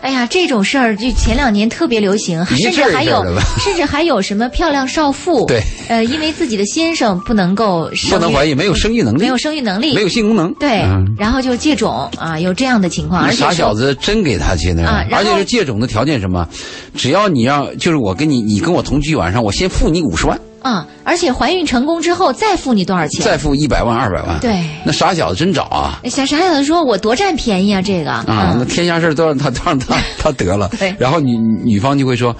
[0.00, 3.24] 哎呀，这种事儿就前两年特别流行，甚至还有
[3.58, 16.46] 甚至还有什么漂亮少妇，对，呃，因为自己的先生不能够不能怀孕，没有生育能力，没有生育能力，没有性功能，对，嗯然后就借种啊，有这样的情况，而且傻小子真给他借呢，啊而且是借种的条件什么？
[16.94, 23.24] 只要你让，就是我跟你，你跟我同居一晚上，我先付你五十万，啊，而且怀孕成功之后再付你多少钱？
[23.24, 24.40] 再付一百万、二百万。
[24.40, 26.00] 对那傻小子真找啊！
[26.10, 30.94] 傻傻小子说：“我多占便宜啊，这个啊，那嗯天下事都让他都让他 他得了对。
[30.98, 32.34] 然后女女方就会说，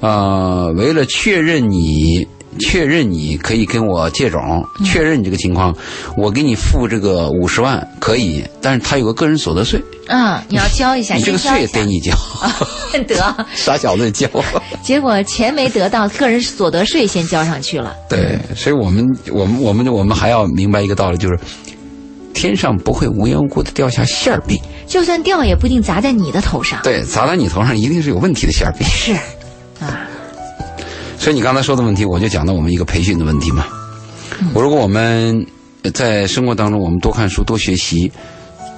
[0.00, 2.26] 呃，为了确认你。
[2.56, 5.74] 确认你可以跟我借种，嗯确认你这个情况，
[6.16, 12.12] 我给你付这个五十万可以，但是他有个个人所得税，嗯，你要交一下，你这个税得你交，
[13.06, 14.28] 得， 傻小子也交。
[14.82, 17.94] 结果钱没得到，个人所得税先交上去了。
[18.08, 21.38] 对，所以我们我们我们我们还要明白一个道理，就是
[22.34, 26.80] 天上不会无缘无故的掉下馅儿饼，就算掉，也不一定砸在你的头上。
[26.82, 28.86] 对，砸在你头上一定是有问题的馅儿饼。
[28.86, 29.12] 是，
[29.84, 30.05] 啊，
[31.18, 33.66] 所以你刚才说的问题，我就讲到我们一个培训的问题嘛。
[34.52, 35.46] 我如果我们
[35.94, 38.10] 在生活当中，我们多看书、多学习、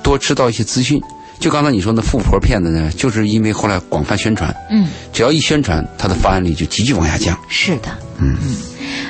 [0.03, 1.01] 多知道一些资讯，
[1.41, 7.39] 就刚才你说那富婆骗子呢，就是因为后来广泛宣传，嗯，只要一宣传，它的发案率就急剧往下降。
[7.49, 8.37] 是的，嗯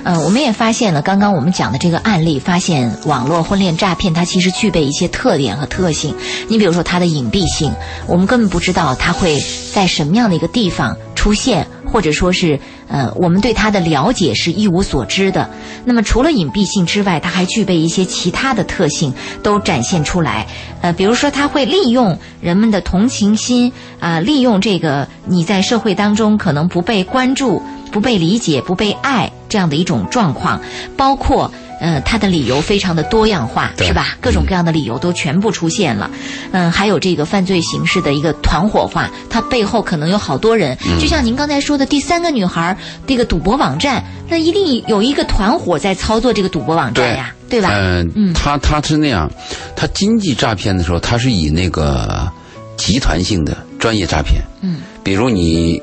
[0.04, 6.14] 呃，我们也发现了，刚刚我们讲的这个案例，发现网络婚恋诈骗它其实具备一些特点和特性。
[6.48, 7.72] 你比如说它的隐蔽性，
[8.06, 9.38] 我们根本不知道它会
[9.72, 15.48] 在什么样的一个地方出现，或者说是呃，我们对他的了解是一无所知的。
[15.84, 20.46] 那么除了隐蔽性之外，他还具备一些其他的特性，都展现出来。
[20.80, 27.62] 呃，比如说他会利用人们的同情心啊、利用这个你在社会当中可能不被关注。
[27.90, 30.60] 不被理解、不被爱这样的一种状况，
[30.94, 34.16] 包括呃，他的理由非常的多样化，是吧？
[34.20, 36.10] 各种各样的理由都全部出现了。
[36.52, 40.76] 嗯，还有这个犯罪形式的一个团伙化，它背后可能有好多人。
[40.86, 47.70] 嗯就像您刚才说的，第三个女孩这个赌博网站，那一定有一个团伙在操作这个赌博网站呀，对吧？
[47.72, 49.30] 嗯、嗯他他是那样，
[49.76, 52.28] 他经济诈骗的时候，他是以那个
[52.76, 54.42] 集团性的专业诈骗。
[54.60, 55.80] 嗯，比如你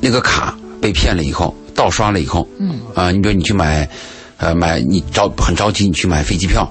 [0.00, 3.88] 那个卡被骗了以后，盗刷了以后，嗯啊、你比如你去买，
[4.38, 6.70] 呃，买你着很着急，你去买飞机票，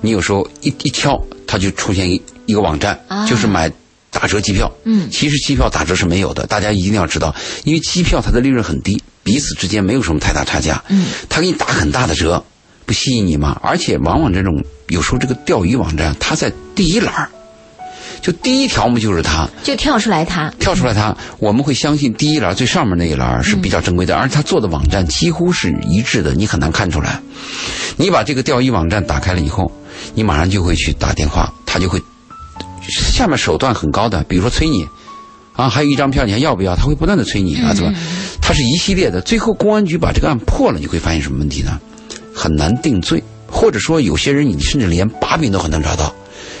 [0.00, 3.70] 你有时候一一挑，它就出现一一个网站，啊就是买
[4.10, 4.70] 打折机票。
[4.84, 10.82] 嗯其实机票打折是没有的，大家一定要知道，因为机票它的利润很低，彼此之间没有什么太大差价。
[10.88, 12.42] 嗯，他给你打很大的折，
[12.86, 13.60] 不吸引你吗？
[13.62, 17.30] 而且往往这种有时候这个钓鱼网站，它在第一栏儿
[18.22, 19.46] 就第一条目就是它。
[19.62, 27.20] 就跳出来他，跳出来它，我们会相信第一栏最上面那一栏是比较正规的，而他做的网站几乎是一致的，你很难看出来。
[27.96, 29.70] 你把这个钓鱼网站打开了以后，
[30.14, 32.00] 你马上就会去打电话，他就会
[32.88, 34.86] 下面手段很高的，比如说催你
[35.54, 36.74] 啊，还有一张票你还要不要？
[36.76, 37.92] 他会不断的催你啊，怎么？
[38.40, 41.78] 他是一系列的，最后公安局把这个案破了，你会发现什么问题呢？
[42.34, 46.14] 很难定罪，或者说有些人你甚至连把柄都很难抓到。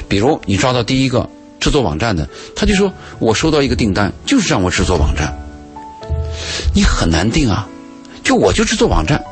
[0.08, 1.28] 比如你抓到第一个
[1.62, 5.32] 制作网站的，他就说我收到一个订单，就是让我制作网站，
[6.74, 7.68] 你很难定啊。
[8.24, 9.22] 就我就制作网站，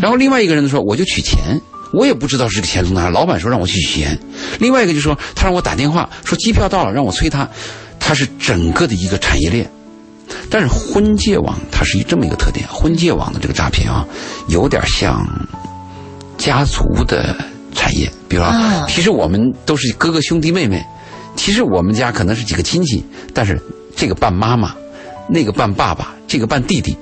[0.00, 1.60] 然后另外一个人说我就取钱，
[1.92, 4.18] 我也不知道是个钱从哪来，老板说让我去取钱，
[4.58, 7.48] 另外一个就说他让我打电话说机票到了，让我催他，
[7.98, 9.70] 他是整个的一个产业链。
[10.50, 14.06] 但是婚介网它是一这么一个特点，婚介网的这个诈骗啊，
[14.48, 15.26] 有点像
[16.36, 17.34] 家族的
[17.74, 18.10] 产业。
[18.28, 20.84] 比如说，啊其实我们都是哥哥兄弟妹妹，
[21.38, 23.58] 其实我们家可能是几个亲戚，但是
[23.94, 24.74] 这个扮妈妈，
[25.28, 26.96] 那个扮爸爸，这个扮弟弟。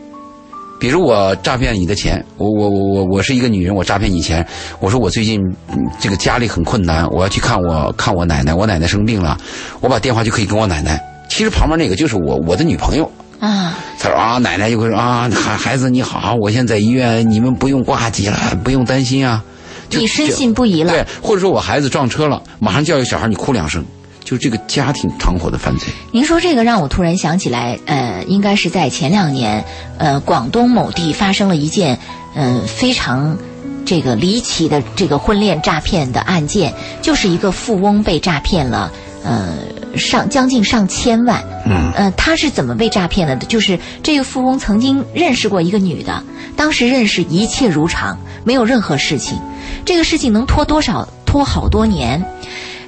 [0.78, 4.46] 比如我诈骗你的钱，我我我我我是一个女人，我诈骗你钱，
[4.78, 9.38] 我说我最近嗯这个家里很困难，我要去看我看我奶奶，我奶奶生病了，
[9.80, 11.02] 我把电话就可以跟我奶奶。
[11.30, 19.42] 其实旁边那个就是我我的女朋友，啊，他说啊，奶奶就会说啊，孩孩子你好，我现在在医院，你们不用挂机了，不用担心啊。
[19.88, 20.92] 就你深信不疑了。
[20.92, 23.84] 对，或者说我孩子撞车了，马上叫一个小孩，你哭两声，
[24.26, 25.86] 就这个家庭团伙的犯罪。
[26.10, 29.64] 您说这个让我突然想起来，呃，应该是在前两年，
[29.98, 31.96] 呃，广东某地发生了一件，
[32.34, 33.38] 呃，非常
[33.86, 38.90] 这个离奇的这个婚恋诈骗的案件，就是一个富翁被诈骗了，
[39.22, 39.54] 呃，
[39.96, 41.40] 上将近上千万。
[41.64, 43.36] 嗯，呃，他是怎么被诈骗的？
[43.46, 46.20] 就是这个富翁曾经认识过一个女的，
[46.56, 49.38] 当时认识一切如常，没有任何事情。
[49.84, 51.08] 这个事情能拖多少？
[51.24, 52.24] 拖好多年。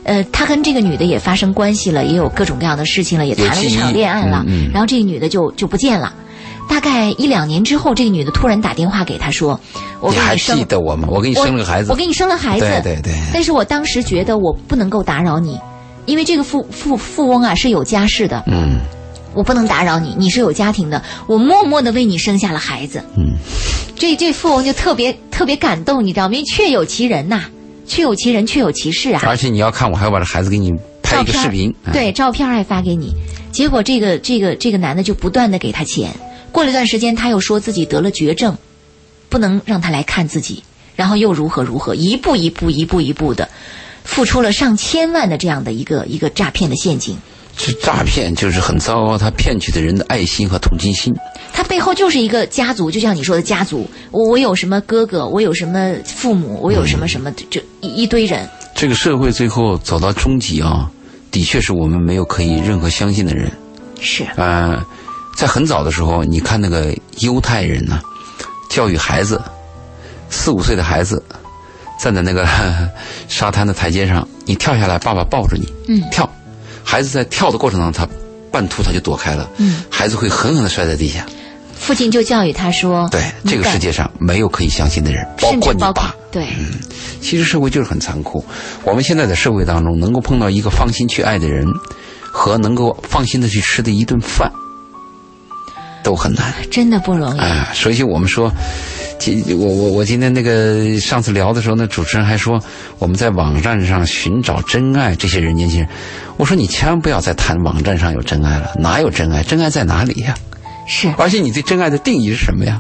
[0.09, 4.43] 呃，他跟这个女的也发生关系了，也有各种各样的事情了，也谈了一场恋爱了。
[4.47, 6.15] 嗯嗯然后这个女的就就不见了。
[6.69, 9.59] 大概一两年之后，这个女的突然打电话给他说
[10.01, 11.09] ：“我你还给你生记得我吗？
[11.11, 11.91] 我给你生了个孩子。
[11.91, 12.67] 我给你生了孩子。
[12.67, 15.59] 对对对但是我当时觉得我不能够打扰你，
[16.07, 18.81] 因为这个富富富翁啊是有家室的，嗯
[19.35, 23.03] 我不能打扰你，你是有家庭的，我默默的为你生下了孩子。
[23.17, 23.37] 嗯，
[23.97, 26.35] 这这富翁就特别特别感动，你知道吗？
[26.35, 27.45] 因为确有其人呐、
[27.89, 29.23] 确有其人，确有其事啊。
[29.25, 30.73] 而且你要看，我还要把这孩子给你
[31.03, 31.75] 拍一个视频。
[31.85, 33.13] 哎，对，照片还发给你。
[33.51, 36.13] 结果这个这个这个男的就不断的给他钱，
[36.53, 38.57] 过了一段时间，他又说自己得了绝症，
[39.29, 40.63] 不能让他来看自己，
[40.95, 43.49] 然后又如何如何，一步一步一步一步的，
[44.05, 47.17] 付出了上千万的这样的一个一个诈骗的陷阱。
[47.61, 51.13] 这诈骗就是很糟糕，他骗取的人的爱心和同情心。
[51.53, 53.85] 他背后就是一个家族，就像你说的家族。
[54.13, 58.49] 我我有什么哥哥，我有什么父母，我有什么什么，就一一堆人。
[58.77, 60.89] 这个社会最后走到终极啊，
[61.33, 63.51] 的确是我们没有可以任何相信的人。
[64.01, 64.81] 是，呃，
[65.37, 68.01] 在很早的时候，你看那个犹太人呢、
[68.71, 69.43] 教育孩子，
[70.31, 71.21] 四五岁的孩子
[72.01, 72.47] 站在那个
[73.27, 76.31] 沙滩的台阶上，你跳下来，爸爸抱着你，嗯跳，
[76.91, 78.11] 孩子在跳的过程当中，他
[78.51, 81.27] 半途他就躲开了，嗯，孩子会狠狠的摔在地下。
[81.79, 86.15] 父亲就教育他说，对，这个世界上没有可以相信的人，包甚括你爸。
[86.33, 86.47] 对。
[87.21, 88.43] 其实社会就是很残酷。
[88.85, 91.67] 我们现在在社会当中，能够碰到一个放心去爱的人，
[92.33, 94.51] 和能够放心的去吃的一顿饭，
[96.03, 96.55] 都很难。
[96.71, 97.39] 真的不容易。
[97.39, 98.98] 啊，所以我们说，今
[99.57, 102.61] 我我我今天那个上次聊的时候，那主持人还说
[102.99, 105.89] 我们在网站上寻找真爱，这些人年轻人，
[106.37, 109.43] 我说你千万不要再谈网站上有真爱了，哪有真爱？
[109.43, 110.35] 真爱在哪里呀？
[110.87, 112.79] 是，而且你对真爱的定义是什么呀？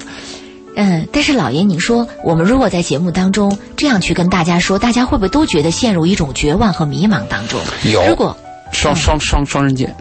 [0.76, 7.60] 嗯，但是老爷，您说我们如果在节目当中这样去跟大家说，大家会不会都觉得陷入一种绝望和迷茫当中？
[7.90, 8.36] 有如果
[8.72, 9.92] 双双双双刃剑，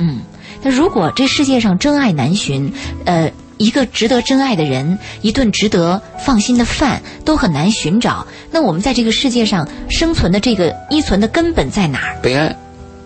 [0.00, 0.20] 嗯，
[0.62, 2.72] 那如果这世界上真爱难寻，
[3.04, 8.26] 呃，一个值得真爱的人，一顿值得放心的饭都很难寻找。
[8.50, 12.18] 那我们在这个世界上生存的这个依存的根本在哪儿？
[12.22, 12.54] 悲哀。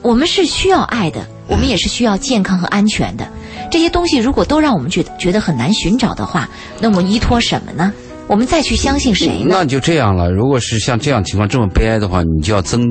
[0.03, 3.29] 我们是需要爱的，我们也是需要健康和安全的。
[3.71, 6.49] 这些东西如果都让我们觉得觉得很难寻找的话，
[6.81, 7.93] 那我们依托什么呢？
[8.27, 9.47] 我们再去相信谁呢？
[9.49, 10.31] 那就这样了。
[10.31, 12.83] 如果是像这样情况这么悲哀的话，你就要增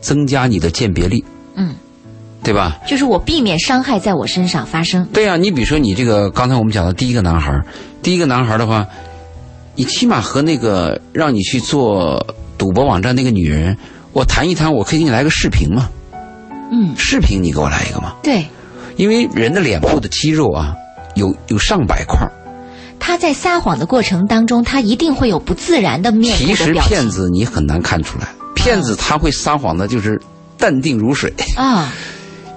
[0.00, 1.74] 增加你的鉴别力，嗯，
[2.42, 2.78] 对吧？
[2.86, 5.06] 就是我避免伤害在我身上发生。
[5.12, 7.52] 对呀、你比如说你这个刚才我们讲的第一个男孩，
[8.02, 8.86] 第一个男孩的话，
[9.74, 12.24] 你起码和那个让你去做
[12.56, 13.76] 赌博网站那个女人，
[14.12, 15.88] 我谈一谈，我可以给你来个视频嘛？
[16.72, 18.14] 嗯，视频你给我来一个嘛？
[18.22, 18.46] 对，
[18.96, 20.74] 因为人的脸部的肌肉啊，
[21.16, 22.26] 有有上百块。
[23.00, 30.20] 他在撒谎的过程当中，他一定会有不自然的面部其实骗子你很难看出来，骗子他会撒谎的，就是
[30.56, 31.32] 淡定如水。
[31.56, 31.92] 啊。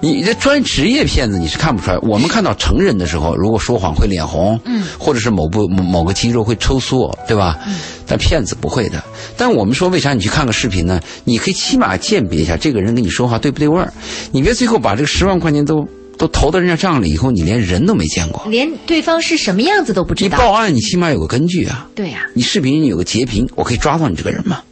[0.02, 1.96] 你这专职业骗子你是看不出来。
[1.98, 7.56] 我们看到成人的时候，如果说谎会脸红，嗯，或者是某部某某个肌肉会抽缩，对吧？
[7.68, 9.00] 嗯，但骗子不会的。
[9.36, 11.00] 但我们说为啥你去看个视频呢？
[11.22, 13.92] 你可以起码鉴别一下这个人跟你说话对不对味儿。
[14.32, 15.86] 你别最后把这个十万块钱都
[16.18, 18.44] 都投到人家账里以后，你连人都没见过。
[18.50, 20.36] 连对方是什么样子都不知道。
[20.36, 21.86] 你报案，你起码有个根据啊。
[21.94, 24.62] 对呀、你视频有个截屏，我可以抓到你这个人嘛？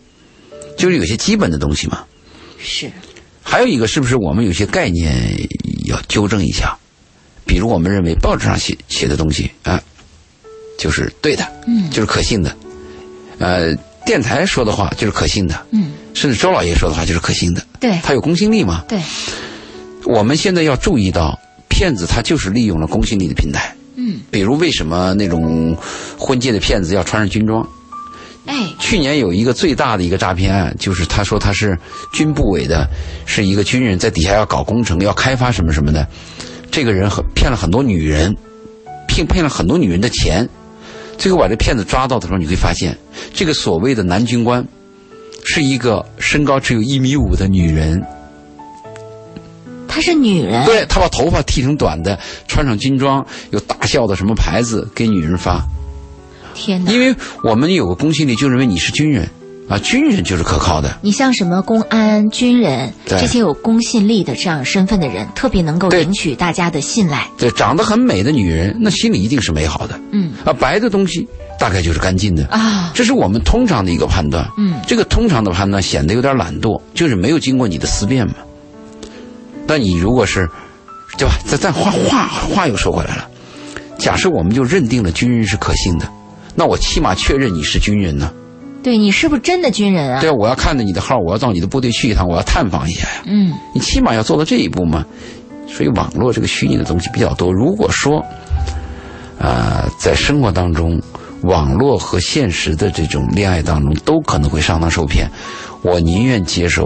[0.76, 2.02] 就是有些基本的东西嘛。
[2.62, 2.90] 是，
[3.50, 5.12] 还有一个，是不是我们有些概念
[5.86, 6.78] 要纠正一下？
[7.44, 9.82] 比如我们认为报纸上写写的东西啊，
[10.78, 11.90] 就是对的，嗯。
[11.90, 12.56] 就是可信的，
[13.40, 13.74] 呃，
[14.06, 17.98] 电台说的话就是可信的，嗯，甚至周老爷说的话就是可信的，对。
[18.04, 18.84] 他有公信力嘛？
[18.86, 19.02] 对，
[20.04, 21.36] 我们现在要注意到，
[21.68, 25.76] 骗子他就是利用了公信力的平台，嗯，比如为什么那种
[26.16, 27.68] 婚介的骗子要穿上军装？
[28.46, 31.78] 哎，去年有一个最大的一个诈骗案，就是他说他是
[32.12, 32.88] 军部委的，
[33.26, 36.06] 是一个军人，在底下要搞工程、要开发什么什么的。
[36.70, 38.34] 这个人很骗了很多女人，
[39.06, 40.48] 骗骗了很多女人的钱。
[41.18, 42.96] 最后把这骗子抓到的时候，你会发现，
[43.34, 44.66] 这个所谓的男军官，
[45.44, 48.02] 是一个身高只有一米五的女人。
[49.86, 52.18] 她是女人，对她把头发剃成短的，
[52.48, 55.62] 穿上军装，有大笑的什么牌子给女人发。
[56.60, 56.92] 天哪！
[56.92, 59.26] 因为我们有个公信力，就认为你是军人
[59.66, 60.98] 啊，军人就是可靠的。
[61.00, 67.26] 你像什么公安、军人对这些有公信力的这样身份的人，特别能够对赢取大家的信赖。
[67.38, 69.98] 对，长得很美的女人，那心里一定是美好的。
[70.12, 71.26] 嗯啊，白的东西
[71.58, 72.44] 大概就是干净的。
[72.48, 74.46] 啊，这是我们通常的一个判断。
[74.58, 78.34] 嗯，这个通常的判断显得有点懒惰，就是没有经过你的思辨嘛。
[79.66, 80.48] 但你如果是，
[81.16, 81.34] 对吧？
[81.46, 83.28] 再再话话话又说回来了，
[83.98, 86.10] 假设我们就认定了军人是可信的，
[86.54, 88.32] 那我起码确认你是军人呢。
[88.82, 90.20] 对你是不是真的军人啊？
[90.20, 93.22] 对啊，我要看着你的号，我要到你的部队去一趟，我要探访一下呀。
[93.26, 95.04] 嗯，你起码要做到这一步嘛。
[95.68, 97.52] 所以网络这个虚拟的东西比较多。
[97.52, 98.24] 如果说，
[99.38, 101.00] 啊、在生活当中，
[101.42, 105.30] 网络和现实的这种恋爱当中都可能会上当受骗，
[105.82, 106.84] 我宁愿接受。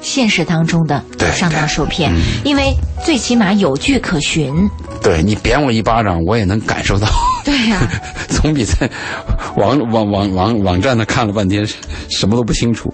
[0.00, 4.52] 现实当中的对上当受骗对，因为最起码有据可循。
[5.00, 7.06] 对你扁我一巴掌，我也能感受到，
[7.44, 7.88] 对呀、
[8.28, 8.88] 总比在
[9.56, 11.66] 网网网网网站那看了半天
[12.08, 12.92] 什么都不清楚。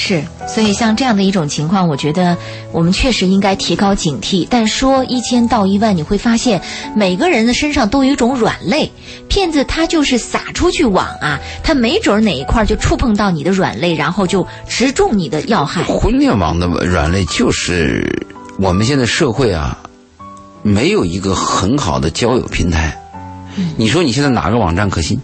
[0.00, 2.36] 是，所以像这样的一种情况，我觉得
[2.70, 4.46] 我们确实应该提高警惕。
[4.48, 6.62] 但说一千道一万，你会发现
[6.94, 8.92] 每个人的身上都有一种软肋，
[9.28, 15.82] 骗子他就是撒出去网啊，他没准儿哪一块儿就触碰到你的软肋，然后就直中你的要害。
[15.82, 18.24] 婚恋网的软肋就是
[18.60, 19.76] 我们现在社会啊，
[20.68, 22.96] 没有一个很好的交友平台。
[23.76, 25.20] 你说你现在哪个网站可信？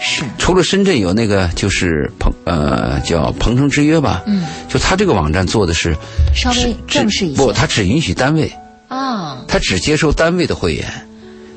[0.00, 5.96] 是，除了深圳有那个就是鹏呃叫鹏程之约吧，嗯，就他这个网站做的是
[6.32, 8.52] 稍微正式一些不，他只允许单位，
[8.86, 10.86] 啊、他只接收单位的会员。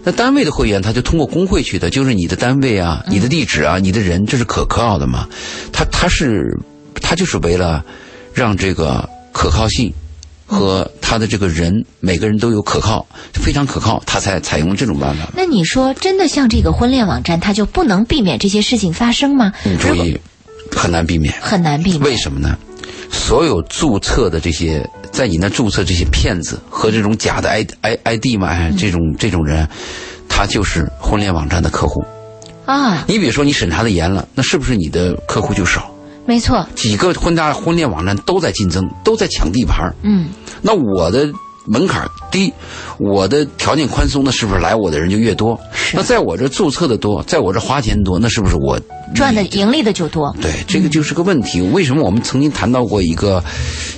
[0.03, 5.27] 那单位的会员，他就通过工会去的，就是你的单位啊、你的地址啊、你的人，这是可可靠的嘛？
[5.71, 6.57] 他他是
[6.99, 7.85] 他就是为了
[8.33, 9.93] 让这个可靠性
[10.51, 15.29] 和他的这个人每个人都有可靠，非常可靠，他才采用这种办法。
[15.35, 19.53] 那你说真的像这个婚恋网站，它就不能避免这些事情发生吗？
[19.63, 20.19] 你注意，
[20.75, 21.33] 很难避免。
[21.39, 22.01] 很难避免。
[22.01, 22.57] 为什么呢？
[23.09, 29.67] 所有注册的这些，在你那注册这些骗子和这种假的 i i i d 嘛，哎，这种这种人，
[30.27, 32.03] 他就是婚恋网站的客户。
[32.65, 33.03] 啊？
[33.07, 35.89] 你比如说你审查的严了，那是不是你的客户就少？
[36.25, 40.29] 没错，几个婚家婚恋网站都在竞争，都在抢地盘儿嗯，
[40.61, 41.29] 那我的
[41.67, 42.53] 门槛低，
[42.99, 45.59] 我的条件宽松，那是不是来我的人就越多？
[45.93, 48.79] 那在我这注册的多，在我这花钱多，那是不是我
[49.13, 50.33] 赚的盈利的就多。
[50.41, 51.61] 对，这个就是个问题。
[51.61, 53.43] 为什么我们曾经谈到过一个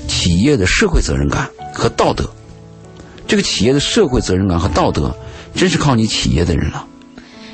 [0.07, 2.29] 企业的社会责任感和道德？
[3.27, 5.15] 这个企业的社会责任感和道德，
[5.55, 6.85] 真是靠你企业的人了。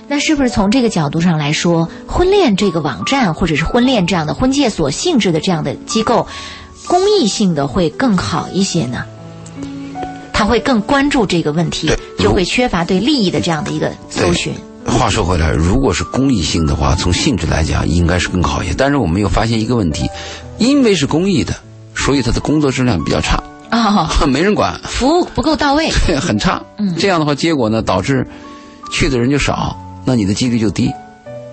[0.10, 6.28] 那是不是从这个角度上来说，婚恋这个网站或者是婚恋这样的婚介所性质的这样的机构，
[6.88, 9.06] 公益性的会更好一些呢？
[10.34, 14.54] 他会更关注这个问题，就会缺乏对利益的这样的一个搜寻。
[14.86, 18.74] 话说回来，如果是公益性的话，从性质来讲应该是更好一些。
[18.76, 20.10] 但是我们又发现一个问题，
[20.58, 21.54] 因为是公益的，
[21.94, 25.92] 所以他的工作质量比较差，哦， 没人管，服务不够到位。
[26.20, 26.64] 很差。
[26.80, 28.26] 嗯这样的话，结果呢，导致
[28.92, 30.92] 去的人就少，那你的几率就低。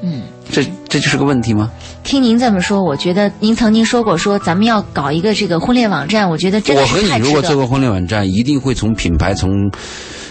[0.02, 0.22] 嗯，
[0.52, 1.70] 这这就是个问题吗？
[2.04, 7.56] 听您这么说，我觉得您曾经说过，说咱们要搞一个这个婚恋网站，我觉得真的我和你如果做。
[7.56, 9.50] 个婚恋网站，一定会从品牌、从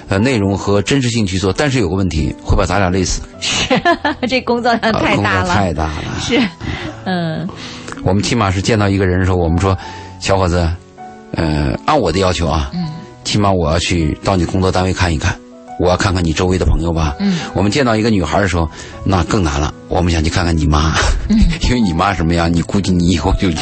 [0.08, 3.22] 呃内容和真实性去做，但是有个问题，会把咱俩累死，
[4.30, 6.04] 这工作量太大了，太大了。
[6.22, 6.40] 是，
[7.06, 7.48] 嗯
[8.04, 9.76] 我们起码是见到一个人的时候，我们说，
[10.20, 10.70] 小伙子，
[11.34, 12.86] 呃，按我的要求啊，嗯
[13.24, 15.36] 起码我要去到你工作单位看一看，
[15.80, 17.16] 我要看看你周围的朋友吧。
[17.20, 18.70] 嗯，我们见到一个女孩的时候，
[19.04, 20.94] 那更难了，我们想去看看你妈，
[21.30, 23.58] 嗯 因为你妈什么样，你估计你以后就 就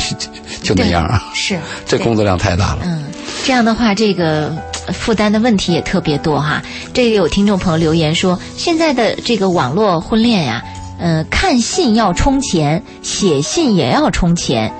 [0.61, 1.23] 就那样啊。
[1.33, 2.79] 是， 这工作量太大了。
[2.83, 3.05] 嗯，
[3.45, 4.55] 这样的话，这个
[4.87, 6.61] 呃负担的问题也特别多哈。
[6.93, 10.63] 这个有听众朋友留言说，现在的这个网络婚恋呀，
[10.99, 14.71] 呃，看信要充钱，写信也要充钱。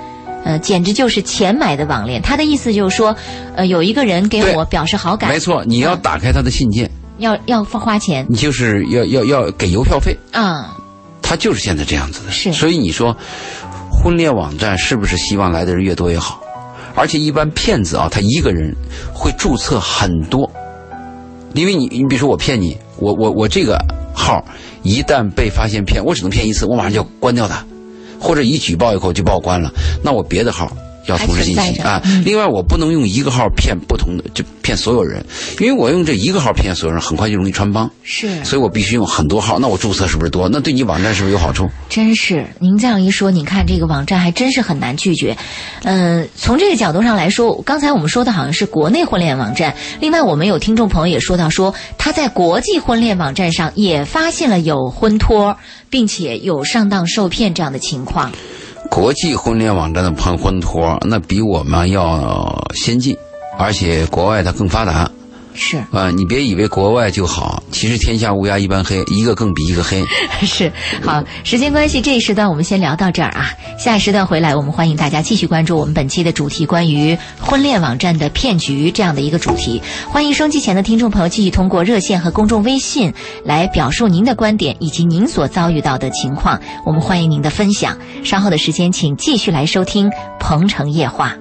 [0.44, 2.20] 呃，简直就是钱买的网恋。
[2.20, 3.16] 他的意思就是说，
[3.56, 10.76] 呃，有一个人给我表示好感，没错，你要打开他的信件，要要花钱你就是要要要给邮票费，啊、
[11.22, 12.32] 他就是现在这样子的。
[12.32, 13.16] 是所以你说，
[13.90, 16.40] 婚恋网站是不是希望来的人越多越好？
[16.96, 18.74] 而且一般骗子啊，他一个人
[19.12, 20.50] 会注册很多，
[21.52, 23.78] 因为你你比如说我骗你，我我我这个
[24.14, 24.44] 号
[24.82, 27.64] 一旦被发现骗，我只能骗一次，我马上就要关掉它，
[28.20, 30.70] 或者一举报以后就把我关了，那我别的号。
[31.06, 32.00] 要同时进行啊！
[32.04, 35.24] 嗯另外，我不能用一个号骗不同的，就骗所有人，
[35.60, 37.90] 因为我用这一个号骗所有人，很快就容易穿帮。
[38.02, 40.48] 是，所以我必须用很多号，那我注册是不是多？
[40.48, 41.68] 那对你网站是不是有好处？
[41.88, 45.36] 真是，您这样一说，你看这个网站还真是很难拒绝。
[45.82, 55.56] 嗯、从这个角度上来说，刚才我们说的好像是国内婚恋网站，另外我们有听众朋友也说到说，他在国际婚恋网站上也发现了有婚托，
[55.90, 58.32] 并且有上当受骗这样的情况。
[58.90, 63.16] 国际婚恋网站的捧婚托，那比我们要先进，
[63.58, 65.10] 而且国外它更发达。
[65.54, 70.04] 是啊、你别以为国外就好，其实天下乌鸦一般黑，一个更比一个黑。
[70.44, 70.70] 是，
[71.02, 73.50] 好，时间关系，这一时段我们先聊到这儿啊。
[73.78, 79.80] 下一时段回来，我们欢迎大家继续关注我们本期的主题，关于婚恋网站的骗局这样的一个主题。
[80.10, 83.12] 欢迎收机前的听众朋友继续通过热线和公众微信
[83.44, 87.96] 来表述您的观点以及您所遭遇到的情况，我们欢迎您的分享。
[88.24, 91.34] 稍后的时间，请继续来收听《鹏城夜话》。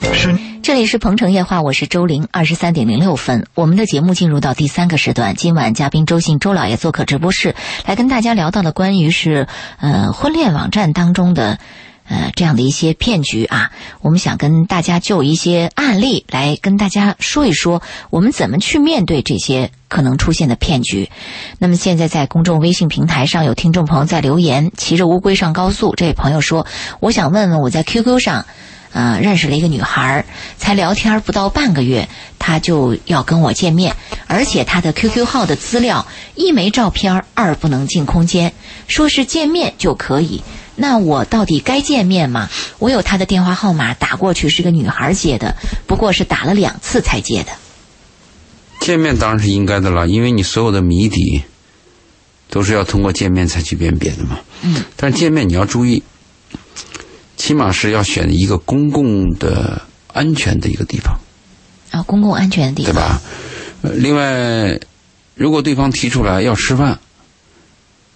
[0.00, 5.34] 是这里是鹏城夜话，我是周玲，二十三点零六分，我们的节目进入到第三个时段。
[5.34, 7.54] 今晚嘉宾周信周老爷做客直播室，
[7.86, 9.46] 来跟大家聊到的关于是
[9.80, 11.58] 呃婚恋网站当中的
[12.08, 13.70] 呃这样的一些骗局啊。
[14.02, 21.08] 我们想跟大家就一些案例来跟大家说一说，我们怎么去面对这些可能出现的骗局。
[21.58, 26.66] 那么现在在公众微信平台上有听众朋友在留言，骑着乌龟上高速，这位朋友说，
[27.00, 28.44] 我想问问我在 QQ 上。
[28.92, 30.24] 呃，认识了一个女孩儿，
[30.56, 32.08] 才聊天不到半个月，
[32.38, 33.94] 她就要跟我见面，
[34.26, 38.52] 而且她的 QQ 号的资料一没照片，二不能进空间，
[38.86, 40.42] 说是见面就可以。
[40.76, 42.48] 那我到底该见面吗？
[42.78, 47.52] 我有她的电话号码，打过去是个女孩接的，不过是打了两次才接的。
[48.80, 51.42] 见面当然是应该的了，因为你所有的谜底
[52.48, 54.38] 都是要通过见面才去辨别的嘛。
[54.62, 54.84] 嗯。
[54.96, 56.02] 但是见面你要注意，
[57.38, 61.18] 起码是要选一个公共的、安全的一个地方。
[61.90, 63.22] 啊，公共安全的地方，对吧？
[63.80, 64.78] 呃，另外，
[65.34, 66.98] 如果对方提出来要吃饭、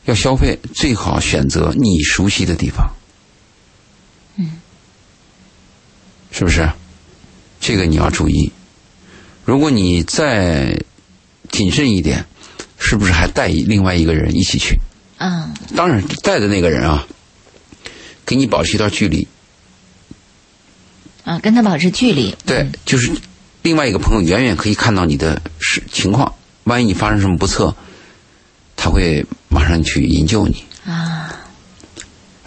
[0.05, 2.91] 要消费，最好选择你熟悉的地方。
[4.37, 4.61] 嗯，
[6.31, 6.69] 是不是？
[7.61, 8.53] 这个你要注意。
[9.45, 10.79] 如果你再
[11.51, 12.27] 谨慎一点，
[12.79, 14.77] 是不是还带另外一个人一起去？
[15.19, 17.07] 嗯，当然，带的那个人啊，
[18.25, 19.27] 给你保持一段距离。
[21.25, 23.13] 啊，跟他保持距离，对，就是
[23.63, 27.73] 另外一个朋友远远可以看到你的是情况，万一你发生什么不测，
[28.75, 31.33] 他会马上去营救你啊，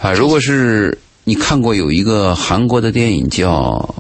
[0.02, 0.12] 啊。
[0.12, 3.96] 如果是你看过有一个韩国的电影叫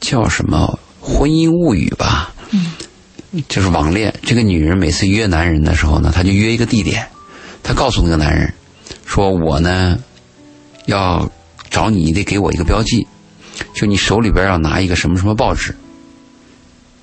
[0.00, 2.74] 叫什么《婚姻物语》吧，嗯，
[3.48, 4.14] 就是网恋。
[4.22, 7.04] 这个女人每次约男人的时候呢，她就约一个地点，
[7.64, 8.54] 她告诉那个男人
[9.04, 9.98] 说：“我呢
[10.88, 11.30] 要
[11.70, 13.06] 找你，你得给我一个标记。”
[13.74, 15.74] 就你手里边要拿一个什么什么报纸，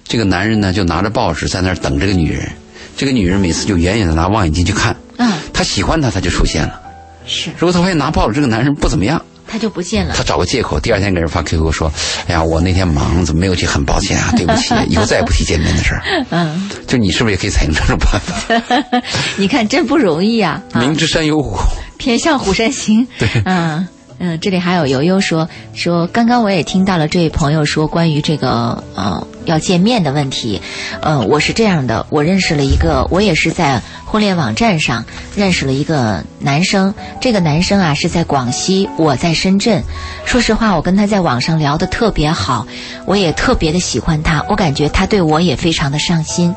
[0.08, 2.50] 这个男人呢就拿着报纸在那儿等这个女人，
[2.96, 6.80] 这个女人每次就远远的拿望远镜去看，嗯，他喜欢他，他就出现了。
[7.26, 10.24] 是，如果他发现拿报纸这个男人不怎么样，他就不见了他。
[10.24, 11.92] 找个借口，第二天给人发 QQ 说
[12.28, 13.66] ：“哎呀，我那天忙，怎么没有去？
[13.66, 16.02] 很抱歉啊， 对不起，以后再也不提见面的事儿。
[16.30, 19.02] 嗯，”就你是不是也可以采用这种办法？
[19.36, 20.62] 你看真不容易啊！
[20.72, 21.58] 啊明知山有虎，
[21.98, 23.08] 偏向虎山行。
[23.18, 23.88] 对嗯
[24.18, 30.62] 嗯，这里还有悠悠说说，刚刚我也听到了这位朋友说关于这个呃要见面的问题，
[31.02, 35.04] 呃，我是这样的，我认识了一个，我也是在婚恋网站上
[35.36, 39.84] 认识了一个男生，这个男生啊是在广西，我在深圳。
[40.24, 42.66] 说实话，我跟他在网上聊得特别好，
[43.06, 46.56] 我也特别的喜欢他，我感觉他对我也非常的上心。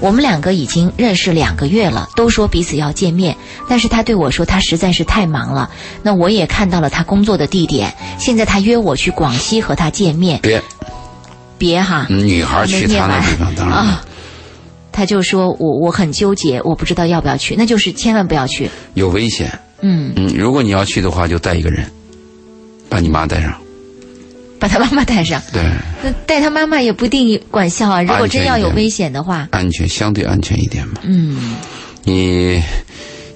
[0.00, 3.36] 我们两个已经认识两个月了，都说彼此要见面，
[3.68, 5.70] 但是他对我说他实在是太忙了。
[6.02, 10.62] 那我也看到了他工作的地点，现在他约我去广西和他见面，别
[11.58, 14.04] 别哈，嗯女孩去他那地方，当然啊。
[14.92, 18.68] 他就说我我很纠结，我不知道要不要去，那就是千万不要去。
[18.94, 19.50] 有危险。
[19.82, 21.88] 嗯，嗯，如果你要去的话，就带一个人，
[22.88, 23.54] 把你妈带上。
[24.60, 25.62] 把他妈妈带上，对，
[26.04, 28.02] 那带他妈妈也不一定管效啊。
[28.02, 31.00] 如果真要有危险的话，安全相对安全一点嘛。
[31.02, 31.56] 嗯
[32.04, 32.62] 你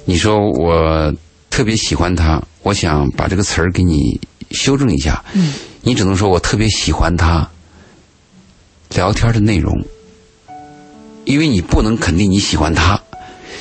[0.05, 1.13] 你说我
[1.51, 4.21] 特别喜欢他，我想把这个词儿给你
[4.51, 5.25] 修正一下。
[5.33, 7.49] 嗯，你只能说我特别喜欢他
[8.95, 9.73] 聊天的内容，
[11.25, 13.01] 因为你不能肯定你喜欢他，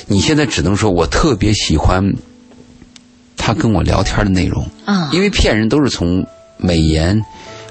[0.08, 2.04] 你现在只能说我特别喜欢
[3.38, 6.26] 他跟我聊天的内容，啊，因为骗人都是从
[6.58, 7.22] 美言、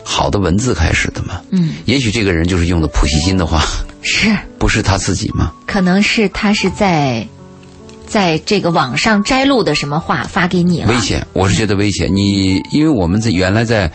[0.05, 1.41] 好的文字开始的嘛。
[1.51, 1.75] 嗯。
[1.85, 3.63] 也许这个人就是用的普希金的话，
[4.03, 5.53] 是，不是他自己吗？
[5.67, 7.27] 可能是他是在
[8.07, 10.89] 在这个网上摘录的什么话发给你了。
[10.89, 12.15] 危，险，我是觉得危险。
[12.15, 13.91] 你因为我们在原来在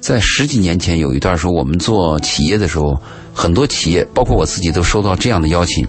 [0.00, 2.94] 在十几年前有一段时候，我们做企业的时候，
[3.34, 5.86] 很多企业，包括我自己，都收到这样的邀请，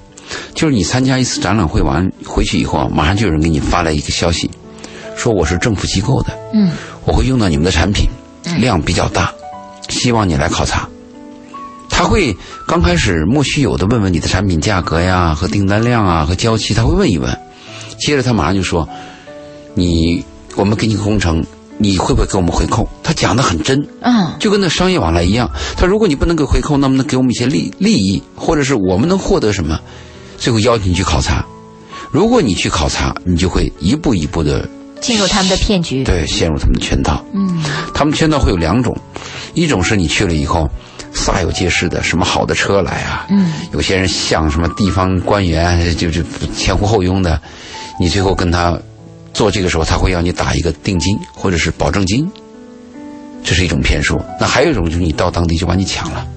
[0.55, 4.49] 就是你参加一次展览会完回去以后啊，马上就有人给你发来一个消息，
[5.15, 6.71] 说我是政府机构的，嗯。
[7.05, 8.05] 我会用到你们的产品，
[8.59, 9.33] 量比较大，
[9.89, 10.87] 希望你来考察。
[11.89, 12.35] 他会
[12.67, 17.35] 刚开始莫须有的问问你的产品价格呀和订单量啊和交期，他会问一问，
[17.99, 18.87] 接着他马上就说，
[19.73, 20.23] 你
[20.55, 21.43] 我们给你个工程，
[21.79, 22.87] 你会不会给我们回扣？
[23.01, 25.49] 他讲的很真，嗯就跟那商业往来一样。
[25.75, 29.79] 他如果你不能给回扣，能不能给我们一些利利益，或者是我们能获得什么，
[30.37, 31.43] 最后邀请你去考察。
[32.11, 34.69] 如果你去考察，你就会一步一步的
[35.01, 37.23] 进入他们的骗局，对陷入他们的圈套。
[37.33, 38.95] 嗯他们圈套会有两种，
[39.53, 40.69] 一种是你去了以后，
[41.13, 46.21] 煞有介事的，什么好的车来啊，嗯有些人像什么地方官员，就就
[46.55, 47.41] 前呼后拥的，
[47.99, 48.77] 你最后跟他
[49.33, 52.29] 做这个时候，他会要你打一个定金或者是保证金，
[53.43, 54.21] 这是一种骗术。
[54.39, 56.27] 那还有一种就是你到当地就把你抢了，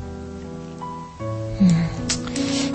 [1.61, 1.85] 嗯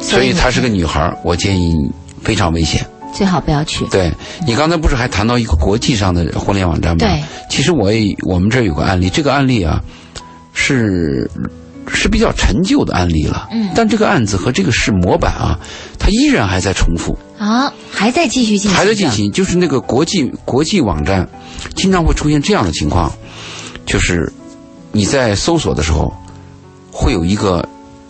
[0.02, 1.90] 所以她是个女孩，我建议你
[2.22, 2.86] 非常危险。
[3.16, 4.12] 最好不要去，对
[4.46, 6.98] 你刚才不是还谈到一个国际上的婚恋网站吗？
[7.00, 9.82] 对，其实我也我们这儿有个案例，这个案例啊
[10.54, 11.30] 是
[11.88, 13.48] 是比较陈旧的案例了。
[13.52, 15.58] 嗯但这个案子和这个是模板啊，
[15.98, 19.32] 它依然还在重复，啊，还在继续进行，还在进，行。
[19.32, 21.28] 就是那个国际国际网站，
[21.76, 23.12] 经常会出现这样的情况，
[23.86, 24.32] 就是
[24.92, 26.14] 你在搜索的时候，
[26.92, 27.68] 会有一个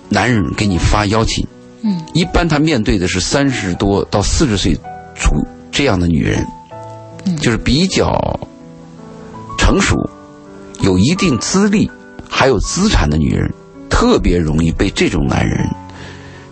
[0.09, 1.45] 男人给你发邀请。
[1.87, 4.75] 嗯一般他面对的是三十多到四十岁
[5.15, 5.31] 出
[5.71, 6.45] 这样的女人，
[7.25, 7.35] 嗯。
[7.37, 8.13] 就是比较
[9.57, 9.95] 成熟、
[10.81, 11.89] 有一定资历、
[12.29, 13.51] 还有资产的女人，
[13.89, 15.67] 特别容易被这种男人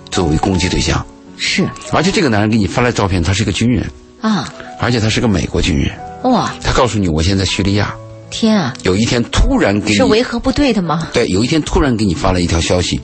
[0.09, 1.05] 作为攻击对象。
[1.37, 1.67] 是。
[1.91, 3.85] 而且这个男人给你发来照片，他是个军人，
[4.21, 5.91] 啊，而且他是个美国军人。
[6.23, 7.93] 哇，他告诉你，我现在在叙利亚，
[8.29, 11.09] 天啊，有一天突然给你是维和部队的吗？
[11.13, 13.01] 对，有一天突然给你发了一条消息，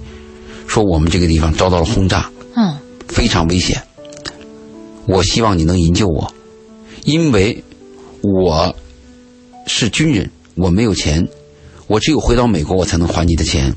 [0.67, 2.75] 说我们这个地方遭到了轰炸，嗯。
[3.09, 3.81] 非常危险。
[5.09, 6.31] 我希望你能营救我，
[7.03, 7.63] 因为
[8.21, 8.75] 我
[9.65, 11.27] 是军人，我没有钱，
[11.87, 13.73] 我只有回到美国我才能还你的钱。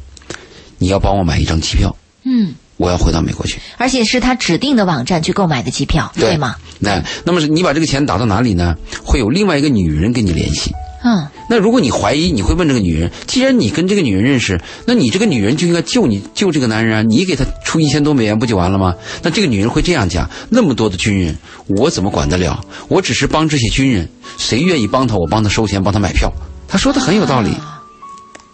[0.77, 3.59] 你要帮我买一张机票，嗯，我要回到美国去。
[3.79, 6.57] 而且是他指定的网站去购买的机票，对吗？
[6.79, 8.75] 那那么是你把这个钱打到哪里呢？
[9.03, 10.71] 会有另外一个女人跟你联系。
[11.05, 17.03] 嗯那如果你怀疑，你会问这个女人：既然你跟这个女人认识，那你这个女人就应该救你救这个男人啊！
[17.03, 18.95] 你给他出一千多美元不就完了吗？
[19.23, 21.37] 那这个女人会这样讲：那么多的军人，
[21.67, 22.65] 我怎么管得了？
[22.89, 26.33] 我只是帮这些军人，谁愿意帮他，我帮他收钱，帮他买票。
[26.69, 27.51] 他说的很有道理。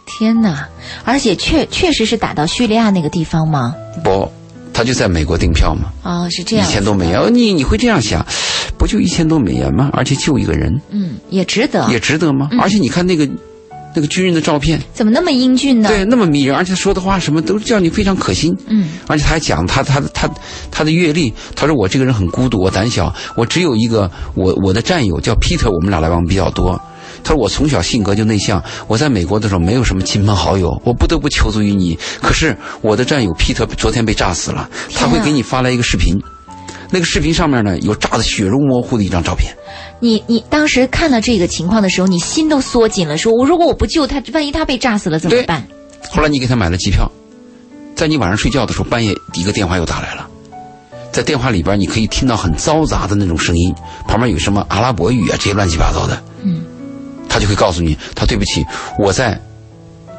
[0.06, 0.66] 天哪！
[1.04, 3.74] 而且确确实是打到叙利亚那个地方吗？
[4.02, 4.28] 不，
[4.72, 7.20] 他就在美国订票嘛，哦，是这样一样，千多美元。
[7.20, 8.26] 哦你你会这样想，
[8.78, 9.90] 不就一千多美元吗？
[9.92, 12.48] 而且救一个人嗯，也值得，也值得吗？
[12.60, 13.28] 而且你看那个
[13.94, 15.88] 那个军人的照片，怎么那么英俊呢？
[15.88, 18.56] 对，那么迷人，而且说的话什么都叫你非常可心。
[18.68, 20.30] 嗯，而且他还讲他他他
[20.70, 26.80] 他的阅历，他说我这个人很孤独，我胆小，我只有一个我我的战友叫 Peter，我们俩来往比较多。
[27.24, 31.98] 他说我从小性格就内向，我在美国的时候没有什么亲朋好友，我不得不求助于你。
[32.22, 36.16] 可是我的战友 Peter 昨天被炸死了，他会给你发来一个视频，
[36.90, 39.54] 那个视频上面呢有炸得血肉模糊的一张照片。
[40.00, 45.66] 你你当时看到这个情况的时候，你心都缩紧了，说我如果我不救他，万一他被炸死了怎么办？
[46.10, 47.10] 后来你给他买了机票，
[47.96, 50.28] 在你晚上睡觉的时候，半夜一个电话又打来了，
[51.10, 53.74] 在电话里边你可以听到很嘈杂的那种声音，
[54.06, 56.22] 旁边有什么阿拉伯语啊这些乱七八糟的。
[56.42, 56.62] 嗯，
[57.28, 58.64] 他就会告诉你，他对不起，
[58.98, 59.38] 我在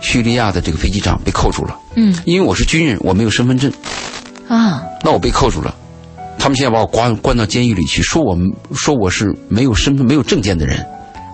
[0.02, 1.78] 叙利亚的这个飞机上被扣住了。
[1.96, 3.72] 嗯，因为我是军人，我没有身份证，
[4.50, 5.74] 啊，那我被扣住了。
[6.40, 10.84] 他们现在把我关关到监狱里去，说我们说我是没有身份、没有证件的人，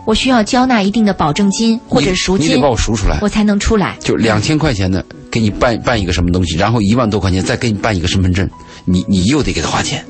[0.05, 3.95] 我需要交纳一定的保证金或者赎金你你得把，我赎出来，我才能出来。
[3.99, 8.49] 就两千块钱的给你办办一个什么东西，然后一万多块钱再给你办一个身份证，
[8.83, 10.03] 你你又得给他花钱，